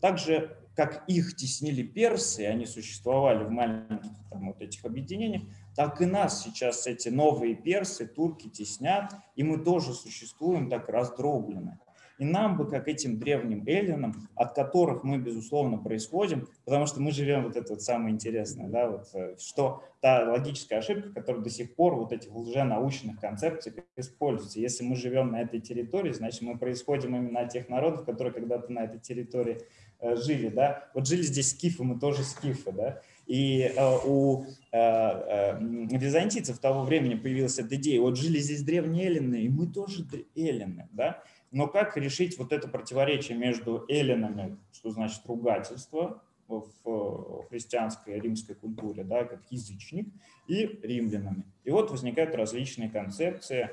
так 0.00 0.18
же, 0.18 0.58
как 0.74 1.04
их 1.06 1.36
теснили 1.36 1.82
персы, 1.82 2.46
они 2.46 2.66
существовали 2.66 3.44
в 3.44 3.50
маленьких 3.50 4.10
там, 4.30 4.48
вот 4.48 4.60
этих 4.60 4.84
объединениях, 4.84 5.42
так 5.76 6.00
и 6.00 6.06
нас 6.06 6.42
сейчас 6.42 6.86
эти 6.86 7.08
новые 7.08 7.54
персы, 7.54 8.06
турки 8.06 8.48
теснят, 8.48 9.12
и 9.36 9.42
мы 9.42 9.58
тоже 9.58 9.92
существуем 9.92 10.68
так 10.68 10.88
раздроблены. 10.88 11.78
И 12.18 12.24
нам 12.24 12.56
бы, 12.56 12.68
как 12.68 12.86
этим 12.86 13.18
древним 13.18 13.64
эллинам, 13.66 14.28
от 14.36 14.54
которых 14.54 15.02
мы, 15.02 15.18
безусловно, 15.18 15.78
происходим, 15.78 16.46
потому 16.64 16.86
что 16.86 17.00
мы 17.00 17.10
живем, 17.10 17.42
вот 17.42 17.56
это 17.56 17.72
вот 17.72 17.82
самое 17.82 18.14
интересное, 18.14 18.68
да, 18.68 18.90
вот, 18.90 19.08
э, 19.14 19.34
что 19.40 19.82
та 20.00 20.30
логическая 20.30 20.78
ошибка, 20.78 21.10
которая 21.10 21.42
до 21.42 21.50
сих 21.50 21.74
пор 21.74 21.96
вот 21.96 22.12
этих 22.12 22.32
лженаучных 22.32 23.18
концепциях 23.18 23.76
используется. 23.96 24.60
Если 24.60 24.84
мы 24.84 24.94
живем 24.94 25.32
на 25.32 25.40
этой 25.40 25.60
территории, 25.60 26.12
значит, 26.12 26.42
мы 26.42 26.58
происходим 26.58 27.16
именно 27.16 27.40
от 27.40 27.50
тех 27.50 27.68
народов, 27.68 28.04
которые 28.04 28.32
когда-то 28.32 28.72
на 28.72 28.84
этой 28.84 29.00
территории 29.00 29.58
жили, 30.02 30.48
да. 30.48 30.88
Вот 30.94 31.06
жили 31.06 31.22
здесь 31.22 31.50
скифы, 31.50 31.84
мы 31.84 31.98
тоже 31.98 32.22
скифы, 32.24 32.72
да. 32.72 33.00
И 33.26 33.62
э, 33.62 33.98
у 34.04 34.44
э, 34.44 34.76
э, 34.76 35.58
византийцев 35.60 36.58
того 36.58 36.82
времени 36.84 37.14
появилась 37.14 37.58
эта 37.58 37.76
идея, 37.76 38.00
вот 38.00 38.16
жили 38.16 38.38
здесь 38.38 38.62
древние 38.62 39.06
эллины, 39.06 39.42
и 39.42 39.48
мы 39.48 39.66
тоже 39.66 40.06
эллины, 40.34 40.88
да. 40.92 41.22
Но 41.50 41.68
как 41.68 41.96
решить 41.96 42.38
вот 42.38 42.52
это 42.52 42.66
противоречие 42.66 43.38
между 43.38 43.84
эллинами, 43.88 44.58
что 44.72 44.90
значит 44.90 45.22
ругательство 45.26 46.22
в 46.48 47.46
христианской 47.48 48.20
римской 48.20 48.54
культуре, 48.54 49.04
да, 49.04 49.24
как 49.24 49.40
язычник, 49.50 50.08
и 50.46 50.66
римлянами. 50.82 51.44
И 51.64 51.70
вот 51.70 51.90
возникают 51.90 52.34
различные 52.34 52.90
концепции. 52.90 53.70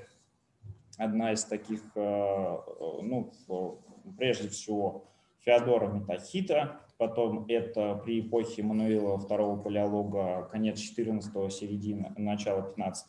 Одна 0.98 1.34
из 1.34 1.44
таких, 1.46 1.82
э, 1.96 2.58
ну, 3.02 3.32
прежде 4.18 4.50
всего, 4.50 5.06
Феодора 5.46 5.88
Метахита, 5.88 6.82
потом 6.98 7.46
это 7.48 7.96
при 8.04 8.20
эпохе 8.22 8.64
Мануила 8.64 9.18
II 9.18 9.64
Палеолога, 9.64 10.48
конец 10.52 10.80
14-го, 10.80 11.50
середина, 11.50 12.14
начало 12.18 12.62
15 12.62 13.08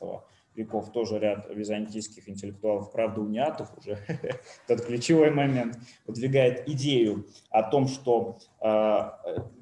веков 0.55 0.93
тоже 0.93 1.19
ряд 1.19 1.47
византийских 1.51 2.29
интеллектуалов, 2.29 2.93
правда, 2.93 3.21
униатов 3.21 3.71
уже, 3.79 3.99
тот 4.67 4.83
ключевой 4.83 5.31
момент, 5.31 5.79
выдвигает 6.07 6.69
идею 6.69 7.27
о 7.51 7.63
том, 7.63 7.89
что 7.89 8.39
э, 8.61 9.11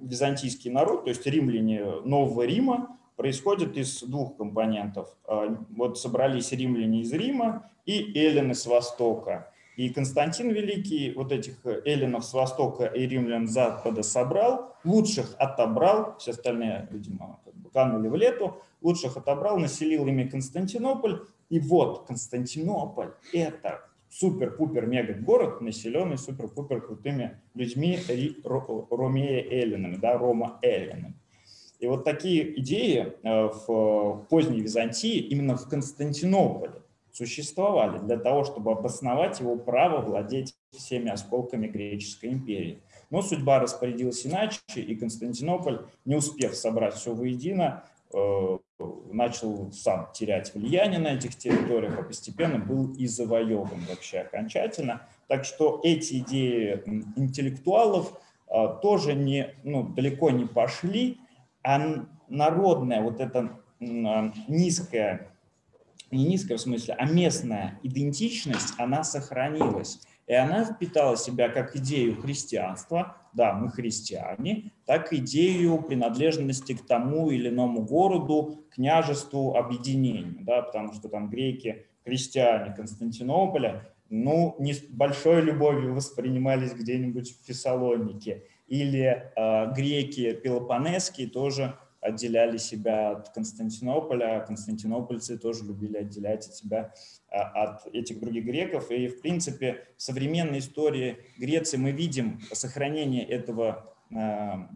византийский 0.01 0.71
народ, 0.71 1.05
то 1.05 1.11
есть 1.11 1.27
римляне 1.27 1.85
Нового 2.05 2.42
Рима, 2.42 2.99
происходит 3.16 3.77
из 3.77 4.03
двух 4.03 4.37
компонентов. 4.37 5.14
Э, 5.27 5.57
вот 5.71 5.99
собрались 5.99 6.53
римляне 6.53 7.03
из 7.03 7.12
Рима 7.12 7.71
и 7.85 8.19
эллины 8.19 8.55
с 8.55 8.66
Востока. 8.66 9.53
И 9.79 9.91
Константин 9.91 10.51
Великий 10.51 11.12
вот 11.12 11.31
этих 11.31 11.64
эллинов 11.64 12.25
с 12.25 12.33
Востока 12.33 12.87
и 12.87 13.07
римлян 13.07 13.47
с 13.47 13.53
Запада 13.53 14.03
собрал, 14.03 14.75
лучших 14.83 15.37
отобрал, 15.38 16.17
все 16.19 16.33
остальные, 16.33 16.88
видимо, 16.91 17.38
канули 17.73 18.09
в 18.09 18.17
лету, 18.17 18.61
лучших 18.83 19.17
отобрал, 19.17 19.57
населил 19.57 20.05
ими 20.09 20.25
Константинополь. 20.25 21.21
И 21.49 21.61
вот 21.61 22.09
Константинополь– 22.09 23.12
это 23.33 23.85
супер-пупер-мега-город, 24.11 25.61
населенный 25.61 26.19
супер-пупер 26.19 26.81
крутыми 26.81 27.41
людьми, 27.55 28.01
Ромея 28.91 29.45
Эллинами, 29.49 29.95
да, 29.95 30.19
Рома 30.19 30.59
Эллинами. 30.61 31.14
И 31.79 31.87
вот 31.87 32.03
такие 32.03 32.59
идеи 32.59 33.12
э, 33.23 33.45
в 33.47 34.27
поздней 34.29 34.61
Византии, 34.61 35.21
именно 35.21 35.57
в 35.57 35.69
Константинополе, 35.69 36.83
существовали 37.12 37.99
для 37.99 38.16
того, 38.16 38.44
чтобы 38.44 38.73
обосновать 38.73 39.40
его 39.40 39.57
право 39.57 40.01
владеть 40.01 40.55
всеми 40.73 41.11
осколками 41.11 41.66
греческой 41.66 42.31
империи. 42.31 42.81
Но 43.11 43.23
судьба 43.23 43.59
распорядилась 43.59 44.27
иначе, 44.27 44.61
и 44.77 44.94
Константинополь, 44.94 45.87
не 46.05 46.16
успев 46.16 46.55
собрать 46.55 46.94
все 46.94 47.14
воедино, 47.14 47.85
э, 48.12 48.59
начал 49.12 49.73
сам 49.73 50.09
терять 50.12 50.55
влияние 50.55 51.01
на 51.01 51.14
этих 51.14 51.37
территориях, 51.37 51.99
а 51.99 52.03
постепенно 52.03 52.59
был 52.59 52.92
и 52.94 53.07
завоеван 53.07 53.81
вообще 53.88 54.21
окончательно. 54.21 55.03
Так 55.27 55.44
что 55.44 55.81
эти 55.83 56.18
идеи 56.18 56.83
интеллектуалов 57.16 58.12
э, 58.49 58.75
тоже 58.83 59.14
не, 59.14 59.55
ну, 59.64 59.83
далеко 59.83 60.31
не 60.31 60.44
пошли, 60.44 61.18
а 61.62 62.07
народная 62.29 63.03
вот 63.03 63.21
эта 63.21 63.59
низкая, 63.81 65.29
не 66.11 66.25
низкая 66.25 66.59
в 66.59 66.61
смысле, 66.61 66.94
а 66.94 67.07
местная 67.07 67.79
идентичность, 67.83 68.75
она 68.79 69.05
сохранилась. 69.05 70.01
И 70.27 70.35
она 70.35 70.64
впитала 70.64 71.16
в 71.16 71.21
себя 71.21 71.49
как 71.49 71.75
идею 71.77 72.21
христианства, 72.21 73.16
да, 73.33 73.55
мы 73.55 73.71
христиане, 73.71 74.73
так 74.85 75.12
и 75.12 75.16
идею 75.16 75.81
принадлежности 75.83 76.75
к 76.75 76.87
тому 76.87 77.31
или 77.31 77.49
иному 77.49 77.83
городу, 77.83 78.66
княжеству, 78.71 79.55
объединению, 79.57 80.44
да, 80.44 80.62
потому 80.62 80.92
что 80.92 81.09
там 81.09 81.31
греки, 81.31 81.87
христиане 82.05 82.75
Константинополя, 82.75 83.90
ну, 84.11 84.55
не 84.59 84.75
с 84.75 84.83
большой 84.83 85.42
любовью 85.42 85.94
воспринимались 85.94 86.73
где-нибудь 86.73 87.31
в 87.31 87.47
Фессалонике, 87.47 88.44
или 88.66 89.33
э, 89.35 89.73
греки 89.75 90.33
пелопонесские 90.33 91.29
тоже 91.29 91.75
отделяли 92.09 92.57
себя 92.57 93.12
от 93.12 93.31
Константинополя, 93.31 94.37
а 94.37 94.40
константинопольцы 94.40 95.38
тоже 95.38 95.64
любили 95.64 95.99
отделять 95.99 96.47
от 96.47 96.55
себя 96.55 96.94
а, 97.31 97.42
от 97.62 97.87
этих 97.94 98.21
других 98.21 98.44
греков. 98.44 98.90
И, 98.90 99.09
в 99.09 99.21
принципе, 99.21 99.87
в 99.97 100.03
современной 100.03 100.59
истории 100.59 101.18
Греции 101.38 101.77
мы 101.77 101.92
видим 101.92 102.40
сохранение 102.53 103.25
этого, 103.25 103.94
а, 104.14 104.68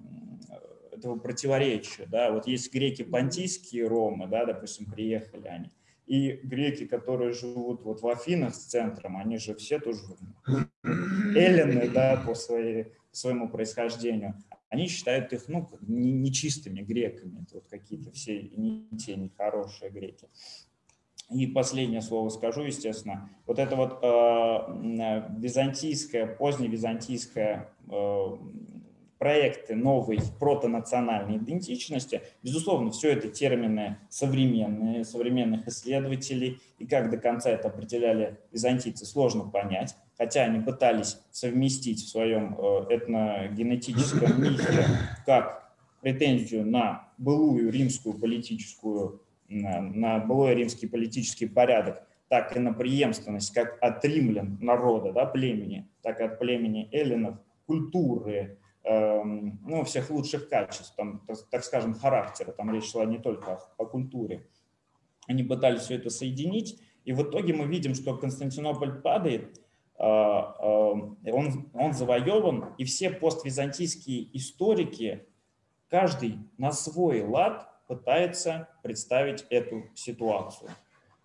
этого 0.92 1.18
противоречия. 1.18 2.06
Да? 2.06 2.30
Вот 2.32 2.46
есть 2.46 2.72
греки 2.72 3.02
понтийские, 3.02 3.86
ромы, 3.88 4.26
да, 4.28 4.44
допустим, 4.44 4.86
приехали 4.86 5.48
они. 5.48 5.70
И 6.06 6.32
греки, 6.42 6.86
которые 6.86 7.32
живут 7.32 7.82
вот 7.82 8.02
в 8.02 8.08
Афинах 8.08 8.54
с 8.54 8.64
центром, 8.64 9.16
они 9.16 9.38
же 9.38 9.54
все 9.54 9.78
тоже 9.78 10.00
эллины 11.34 11.88
да, 11.88 12.22
по 12.26 12.34
своей, 12.34 12.88
своему 13.12 13.48
происхождению 13.48 14.34
они 14.72 14.88
считают 14.88 15.34
их 15.34 15.48
ну, 15.48 15.68
нечистыми 15.82 16.80
греками, 16.80 17.42
это 17.42 17.56
вот 17.56 17.66
какие-то 17.68 18.10
все 18.12 18.40
не 18.56 18.88
те 18.96 19.16
нехорошие 19.16 19.90
греки. 19.90 20.26
И 21.30 21.46
последнее 21.46 22.00
слово 22.00 22.30
скажу, 22.30 22.62
естественно. 22.62 23.28
Вот 23.46 23.58
это 23.58 23.76
вот 23.76 23.98
э, 24.02 25.28
византийская, 25.38 26.26
поздневизантийская 26.26 27.70
э, 27.90 28.36
проекты 29.18 29.74
новой 29.74 30.20
протонациональной 30.40 31.36
идентичности, 31.36 32.22
безусловно, 32.42 32.92
все 32.92 33.12
это 33.12 33.28
термины 33.28 33.98
современные, 34.08 35.04
современных 35.04 35.68
исследователей, 35.68 36.60
и 36.78 36.86
как 36.86 37.10
до 37.10 37.18
конца 37.18 37.50
это 37.50 37.68
определяли 37.68 38.40
византийцы, 38.50 39.04
сложно 39.04 39.44
понять, 39.44 39.96
хотя 40.22 40.44
они 40.44 40.60
пытались 40.60 41.18
совместить 41.32 42.04
в 42.04 42.08
своем 42.08 42.56
э, 42.56 42.96
этногенетическом 42.96 44.40
мифе 44.40 44.84
как 45.26 45.74
претензию 46.00 46.64
на 46.64 47.08
былую 47.18 47.72
римскую 47.72 48.16
политическую, 48.16 49.20
на, 49.48 49.80
на 49.80 50.18
былой 50.20 50.54
римский 50.54 50.86
политический 50.86 51.46
порядок, 51.46 52.06
так 52.28 52.56
и 52.56 52.60
на 52.60 52.72
преемственность 52.72 53.52
как 53.52 53.78
от 53.80 54.04
римлян 54.04 54.58
народа, 54.60 55.12
да, 55.12 55.26
племени, 55.26 55.88
так 56.02 56.20
и 56.20 56.22
от 56.22 56.38
племени 56.38 56.88
эллинов, 56.92 57.38
культуры, 57.66 58.58
эм, 58.84 59.58
ну, 59.66 59.82
всех 59.82 60.08
лучших 60.10 60.48
качеств, 60.48 60.94
там, 60.96 61.24
так, 61.26 61.36
так 61.50 61.64
скажем, 61.64 61.94
характера, 61.94 62.52
там 62.52 62.72
речь 62.72 62.88
шла 62.88 63.06
не 63.06 63.18
только 63.18 63.54
о, 63.54 63.58
о 63.76 63.86
культуре. 63.86 64.46
Они 65.26 65.42
пытались 65.42 65.82
все 65.82 65.96
это 65.96 66.10
соединить, 66.10 66.80
и 67.04 67.12
в 67.12 67.22
итоге 67.22 67.54
мы 67.54 67.66
видим, 67.66 67.94
что 67.94 68.16
Константинополь 68.16 69.00
падает, 69.00 69.58
э, 69.58 69.61
э, 69.61 69.61
он, 70.04 71.70
он 71.74 71.92
завоеван, 71.92 72.74
и 72.76 72.84
все 72.84 73.10
поствизантийские 73.10 74.36
историки, 74.36 75.26
каждый 75.88 76.38
на 76.58 76.72
свой 76.72 77.22
лад 77.22 77.68
пытается 77.86 78.68
представить 78.82 79.44
эту 79.50 79.84
ситуацию. 79.94 80.70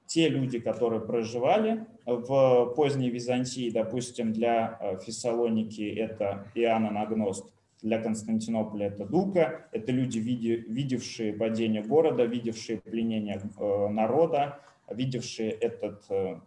Те 0.05 0.29
люди, 0.29 0.59
которые 0.59 1.01
проживали 1.01 1.85
в 2.05 2.73
поздней 2.75 3.09
Византии, 3.09 3.69
допустим, 3.69 4.31
для 4.31 4.77
э, 4.79 4.99
Фессалоники 4.99 5.81
это 5.81 6.49
Иоанн 6.55 6.85
Анагност, 6.85 7.53
для 7.81 8.01
Константинополя 8.01 8.87
это 8.87 9.05
Дука, 9.05 9.67
это 9.71 9.91
люди, 9.91 10.19
видевшие 10.19 11.33
падение 11.33 11.83
города, 11.83 12.23
видевшие 12.23 12.79
пленение 12.79 13.41
э, 13.59 13.87
народа, 13.89 14.59
видевшие 14.89 15.51
этот, 15.51 16.03
э, 16.09 16.39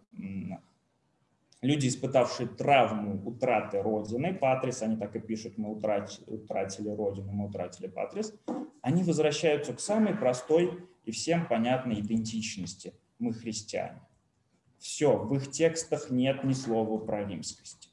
люди, 1.63 1.89
испытавшие 1.89 2.49
травму 2.49 3.23
утраты 3.27 3.83
Родины, 3.83 4.35
Патрис, 4.35 4.83
они 4.83 4.97
так 4.97 5.15
и 5.17 5.21
пишут, 5.21 5.59
мы 5.59 5.73
утратили, 5.73 6.25
утратили 6.27 6.89
Родину, 6.89 7.33
мы 7.33 7.47
утратили 7.47 7.87
Патрис, 7.87 8.35
они 8.83 9.03
возвращаются 9.03 9.75
к 9.75 9.81
самой 9.81 10.15
простой 10.15 10.87
и 11.05 11.11
всем 11.11 11.47
понятной 11.47 12.01
идентичности. 12.01 12.95
Мы 13.19 13.33
христиане. 13.33 14.01
Все, 14.79 15.19
в 15.19 15.35
их 15.35 15.51
текстах 15.51 16.11
нет 16.11 16.43
ни 16.45 16.55
слова 16.55 16.99
про 16.99 17.27
римскость. 17.27 17.93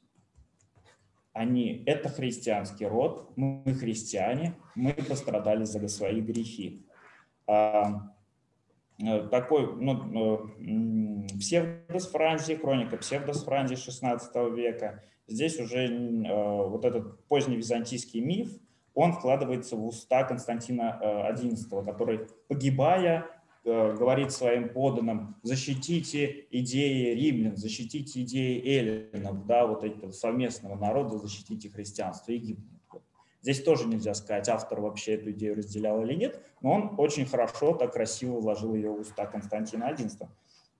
Они, 1.34 1.84
это 1.86 2.08
христианский 2.08 2.86
род, 2.86 3.32
мы 3.36 3.62
христиане, 3.74 4.56
мы 4.74 4.94
пострадали 4.94 5.64
за 5.64 5.86
свои 5.88 6.20
грехи. 6.20 6.86
Такой 9.30 9.74
ну, 9.76 10.48
э, 10.58 11.38
псевдос 11.38 12.08
Франции, 12.08 12.56
хроника 12.56 12.96
псевдос 12.96 13.44
Франции 13.44 13.76
16 13.76 14.34
века. 14.54 15.04
Здесь 15.26 15.60
уже 15.60 15.86
э, 15.86 16.68
вот 16.68 16.84
этот 16.84 17.24
поздний 17.26 17.56
византийский 17.56 18.20
миф, 18.20 18.50
он 18.94 19.12
вкладывается 19.12 19.76
в 19.76 19.86
уста 19.86 20.24
Константина 20.24 21.00
XI, 21.32 21.84
который, 21.84 22.26
погибая, 22.48 23.30
говорит 23.64 24.32
своим 24.32 24.70
подданным, 24.70 25.36
защитите 25.44 26.46
идеи 26.50 27.14
римлян, 27.14 27.56
защитите 27.56 28.22
идеи 28.22 28.60
эллинов, 28.66 29.46
да, 29.46 29.68
вот 29.68 29.84
этого 29.84 30.10
совместного 30.10 30.74
народа, 30.74 31.18
защитите 31.18 31.70
христианство 31.70 32.32
гибнет. 32.32 32.77
Здесь 33.48 33.62
тоже 33.62 33.88
нельзя 33.88 34.12
сказать, 34.12 34.46
автор 34.50 34.82
вообще 34.82 35.14
эту 35.14 35.30
идею 35.30 35.56
разделял 35.56 36.02
или 36.02 36.12
нет, 36.12 36.38
но 36.60 36.72
он 36.72 36.94
очень 36.98 37.24
хорошо, 37.24 37.72
так 37.72 37.94
красиво 37.94 38.40
вложил 38.40 38.74
ее 38.74 38.90
в 38.90 39.00
уста 39.00 39.24
Константина 39.24 39.90
XI. 39.90 40.28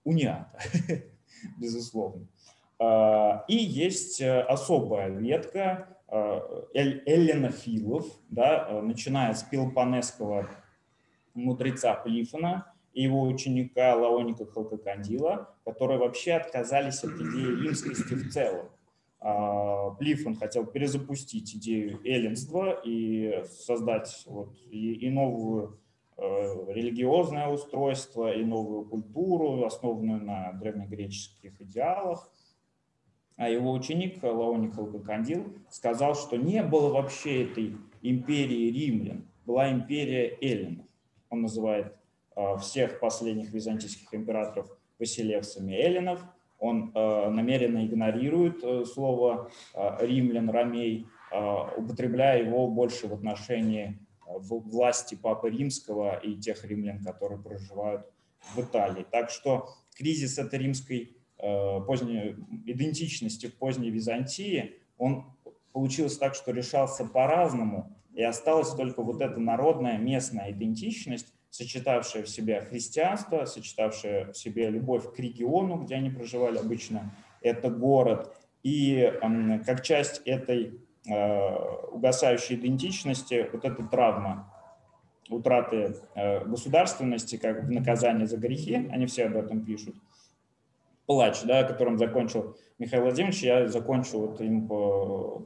Униата, 0.03 0.59
безусловно. 1.57 2.27
А, 2.77 3.43
и 3.47 3.55
есть 3.55 4.21
э, 4.21 4.41
особая 4.41 5.09
ветка 5.09 5.97
э, 6.09 6.41
эллинофилов, 6.75 8.05
да, 8.29 8.67
э, 8.69 8.81
начиная 8.81 9.33
с 9.33 9.41
пелопонесского 9.41 10.47
мудреца 11.33 11.95
Плифона 11.95 12.71
и 12.93 13.01
его 13.01 13.23
ученика 13.23 13.95
Лаоника 13.95 14.45
Халкокандила, 14.45 15.55
которые 15.65 15.97
вообще 15.97 16.33
отказались 16.33 17.03
от 17.03 17.13
идеи 17.13 17.63
римскости 17.63 18.13
в 18.13 18.31
целом. 18.31 18.69
А, 19.21 19.91
Плифон 19.91 20.35
хотел 20.35 20.65
перезапустить 20.65 21.53
идею 21.55 21.99
эллинства 22.05 22.79
и 22.85 23.43
создать 23.49 24.23
вот 24.25 24.55
и, 24.71 24.93
и 24.93 25.09
новую 25.09 25.77
э, 26.17 26.21
религиозное 26.69 27.49
устройство, 27.49 28.31
и 28.31 28.43
новую 28.45 28.85
культуру, 28.85 29.65
основанную 29.65 30.23
на 30.23 30.53
древнегреческих 30.53 31.61
идеалах. 31.61 32.31
А 33.35 33.49
его 33.49 33.71
ученик 33.73 34.23
Лаоник 34.23 34.75
Халкокандил 34.75 35.53
сказал, 35.69 36.15
что 36.15 36.37
не 36.37 36.63
было 36.63 36.89
вообще 36.89 37.43
этой 37.43 37.75
империи 38.01 38.71
римлян, 38.71 39.25
была 39.45 39.71
империя 39.71 40.37
эллинов. 40.41 40.85
Он 41.29 41.41
называет 41.41 41.93
э, 42.37 42.57
всех 42.59 43.01
последних 43.01 43.51
византийских 43.51 44.13
императоров 44.13 44.69
поселевцами 44.97 45.73
эллинов– 45.73 46.23
он 46.59 46.91
э, 46.93 47.29
намеренно 47.29 47.85
игнорирует 47.85 48.63
э, 48.63 48.83
слово 48.85 49.49
э, 49.73 50.05
римлян, 50.05 50.49
ромей, 50.49 51.07
употребляя 51.77 52.43
его 52.43 52.67
больше 52.67 53.07
в 53.07 53.13
отношении 53.13 53.99
власти 54.25 55.13
Папы 55.13 55.51
Римского 55.51 56.17
и 56.17 56.35
тех 56.35 56.65
римлян, 56.65 57.03
которые 57.03 57.39
проживают 57.39 58.07
в 58.55 58.59
Италии. 58.59 59.05
Так 59.11 59.29
что 59.29 59.69
кризис 59.95 60.39
этой 60.39 60.57
римской 60.57 61.15
поздней 61.37 62.35
идентичности 62.65 63.45
в 63.45 63.57
поздней 63.57 63.91
Византии, 63.91 64.73
он 64.97 65.25
получился 65.71 66.19
так, 66.19 66.33
что 66.33 66.51
решался 66.51 67.05
по-разному, 67.05 67.95
и 68.15 68.23
осталась 68.23 68.71
только 68.71 69.03
вот 69.03 69.21
эта 69.21 69.39
народная 69.39 69.99
местная 69.99 70.51
идентичность, 70.51 71.31
сочетавшая 71.49 72.23
в 72.23 72.29
себе 72.29 72.61
христианство, 72.61 73.45
сочетавшая 73.45 74.31
в 74.31 74.37
себе 74.37 74.69
любовь 74.69 75.13
к 75.13 75.19
региону, 75.19 75.77
где 75.83 75.95
они 75.95 76.09
проживали 76.09 76.57
обычно, 76.57 77.15
это 77.41 77.69
город. 77.69 78.35
И 78.63 79.11
как 79.65 79.83
часть 79.83 80.21
этой 80.25 80.79
э, 81.07 81.55
угасающей 81.91 82.55
идентичности, 82.55 83.49
вот 83.51 83.63
эта 83.65 83.83
травма 83.83 84.53
утраты 85.29 85.95
э, 86.15 86.43
государственности, 86.45 87.37
как 87.37 87.63
в 87.63 87.71
наказание 87.71 88.27
за 88.27 88.37
грехи, 88.37 88.75
они 88.91 89.05
все 89.05 89.25
об 89.25 89.37
этом 89.37 89.63
пишут, 89.63 89.95
плач, 91.05 91.41
да, 91.43 91.63
которым 91.63 91.97
закончил 91.97 92.57
Михаил 92.77 93.03
Владимирович, 93.03 93.41
я 93.43 93.67
закончу 93.67 94.19
вот 94.19 94.39
им 94.41 94.67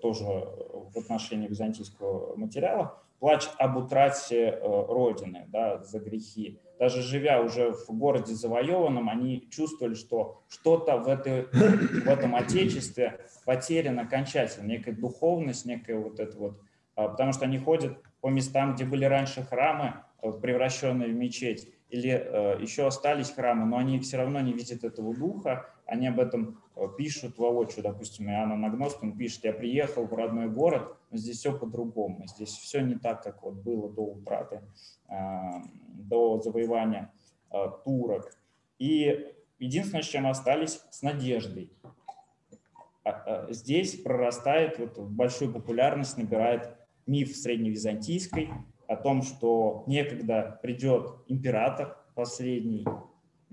тоже 0.02 0.24
в 0.24 0.98
отношении 0.98 1.48
византийского 1.48 2.36
материала, 2.36 3.02
плач 3.24 3.48
об 3.58 3.78
утрате 3.78 4.50
э, 4.50 4.86
Родины 4.90 5.46
да, 5.48 5.82
за 5.82 6.00
грехи. 6.00 6.60
Даже 6.78 7.02
живя 7.02 7.42
уже 7.42 7.72
в 7.72 7.88
городе 7.92 8.34
завоеванном, 8.34 9.08
они 9.08 9.48
чувствовали, 9.50 9.94
что 9.94 10.44
что-то 10.50 10.98
в, 10.98 11.08
этой, 11.08 11.44
в 11.44 12.10
этом 12.10 12.36
отечестве 12.36 13.22
потеряно 13.46 14.02
окончательно, 14.02 14.68
некая 14.68 14.92
духовность, 14.92 15.66
некая 15.66 16.00
вот 16.00 16.20
это 16.20 16.38
вот, 16.38 16.60
а, 16.96 17.08
потому 17.08 17.32
что 17.32 17.46
они 17.46 17.60
ходят 17.60 17.98
по 18.20 18.28
местам, 18.28 18.76
где 18.76 18.84
были 18.84 19.06
раньше 19.06 19.42
храмы, 19.44 19.94
э, 20.22 20.30
превращенные 20.34 21.08
в 21.08 21.16
мечеть, 21.16 21.70
или 21.88 22.12
э, 22.12 22.58
еще 22.60 22.88
остались 22.88 23.32
храмы, 23.32 23.66
но 23.66 23.78
они 23.78 24.02
все 24.02 24.18
равно 24.18 24.42
не 24.42 24.52
видят 24.52 24.84
этого 24.84 25.16
духа, 25.16 25.73
они 25.94 26.08
об 26.08 26.20
этом 26.20 26.60
э, 26.76 26.88
пишут 26.98 27.38
воочию, 27.38 27.84
допустим, 27.84 28.28
Иоанн 28.28 28.60
Нагност, 28.60 28.98
он 29.04 29.16
пишет, 29.16 29.44
я 29.44 29.54
приехал 29.54 30.06
в 30.06 30.14
родной 30.14 30.50
город, 30.50 30.98
но 31.12 31.18
здесь 31.18 31.38
все 31.38 31.58
по-другому, 31.58 32.26
здесь 32.26 32.50
все 32.50 32.82
не 32.82 32.96
так, 32.96 33.22
как 33.22 33.44
вот 33.44 33.54
было 33.54 33.90
до 33.92 34.02
утраты, 34.02 34.62
э, 35.08 35.14
до 35.90 36.42
завоевания 36.42 37.14
э, 37.52 37.58
турок. 37.86 38.36
И 38.80 39.34
единственное, 39.60 40.02
с 40.02 40.08
чем 40.08 40.26
остались, 40.26 40.82
с 40.90 41.04
надеждой. 41.04 41.72
А, 43.04 43.48
здесь 43.52 44.02
прорастает, 44.02 44.80
вот 44.80 44.98
большую 44.98 45.54
популярность 45.54 46.18
набирает 46.18 46.76
миф 47.06 47.36
средневизантийской 47.36 48.50
о 48.88 48.96
том, 48.96 49.22
что 49.22 49.84
некогда 49.86 50.60
придет 50.64 51.18
император 51.28 51.98
последний, 52.16 52.86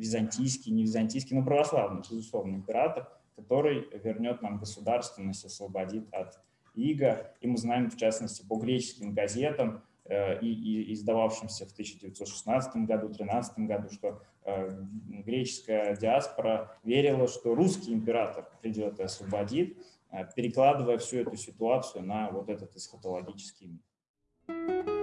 византийский, 0.00 0.72
не 0.72 0.82
византийский, 0.82 1.36
но 1.36 1.44
православный, 1.44 2.02
безусловно, 2.10 2.56
император, 2.56 3.08
который 3.36 3.86
вернет 4.02 4.42
нам 4.42 4.58
государственность, 4.58 5.44
освободит 5.44 6.12
от 6.12 6.40
иго. 6.74 7.34
И 7.40 7.46
мы 7.46 7.58
знаем, 7.58 7.90
в 7.90 7.96
частности, 7.96 8.44
по 8.46 8.56
греческим 8.56 9.12
газетам, 9.12 9.82
э, 10.04 10.40
и, 10.40 10.48
и 10.48 10.94
издававшимся 10.94 11.66
в 11.66 11.72
1916 11.72 12.76
году, 12.86 13.06
1913 13.06 13.58
году, 13.58 13.90
что 13.90 14.22
э, 14.44 14.84
греческая 15.24 15.96
диаспора 15.96 16.78
верила, 16.82 17.28
что 17.28 17.54
русский 17.54 17.92
император 17.92 18.48
придет 18.62 18.98
и 19.00 19.02
освободит, 19.02 19.76
э, 20.10 20.24
перекладывая 20.34 20.98
всю 20.98 21.18
эту 21.18 21.36
ситуацию 21.36 22.04
на 22.04 22.30
вот 22.30 22.48
этот 22.48 22.74
эсхатологический 22.74 23.68
миф. 23.68 24.99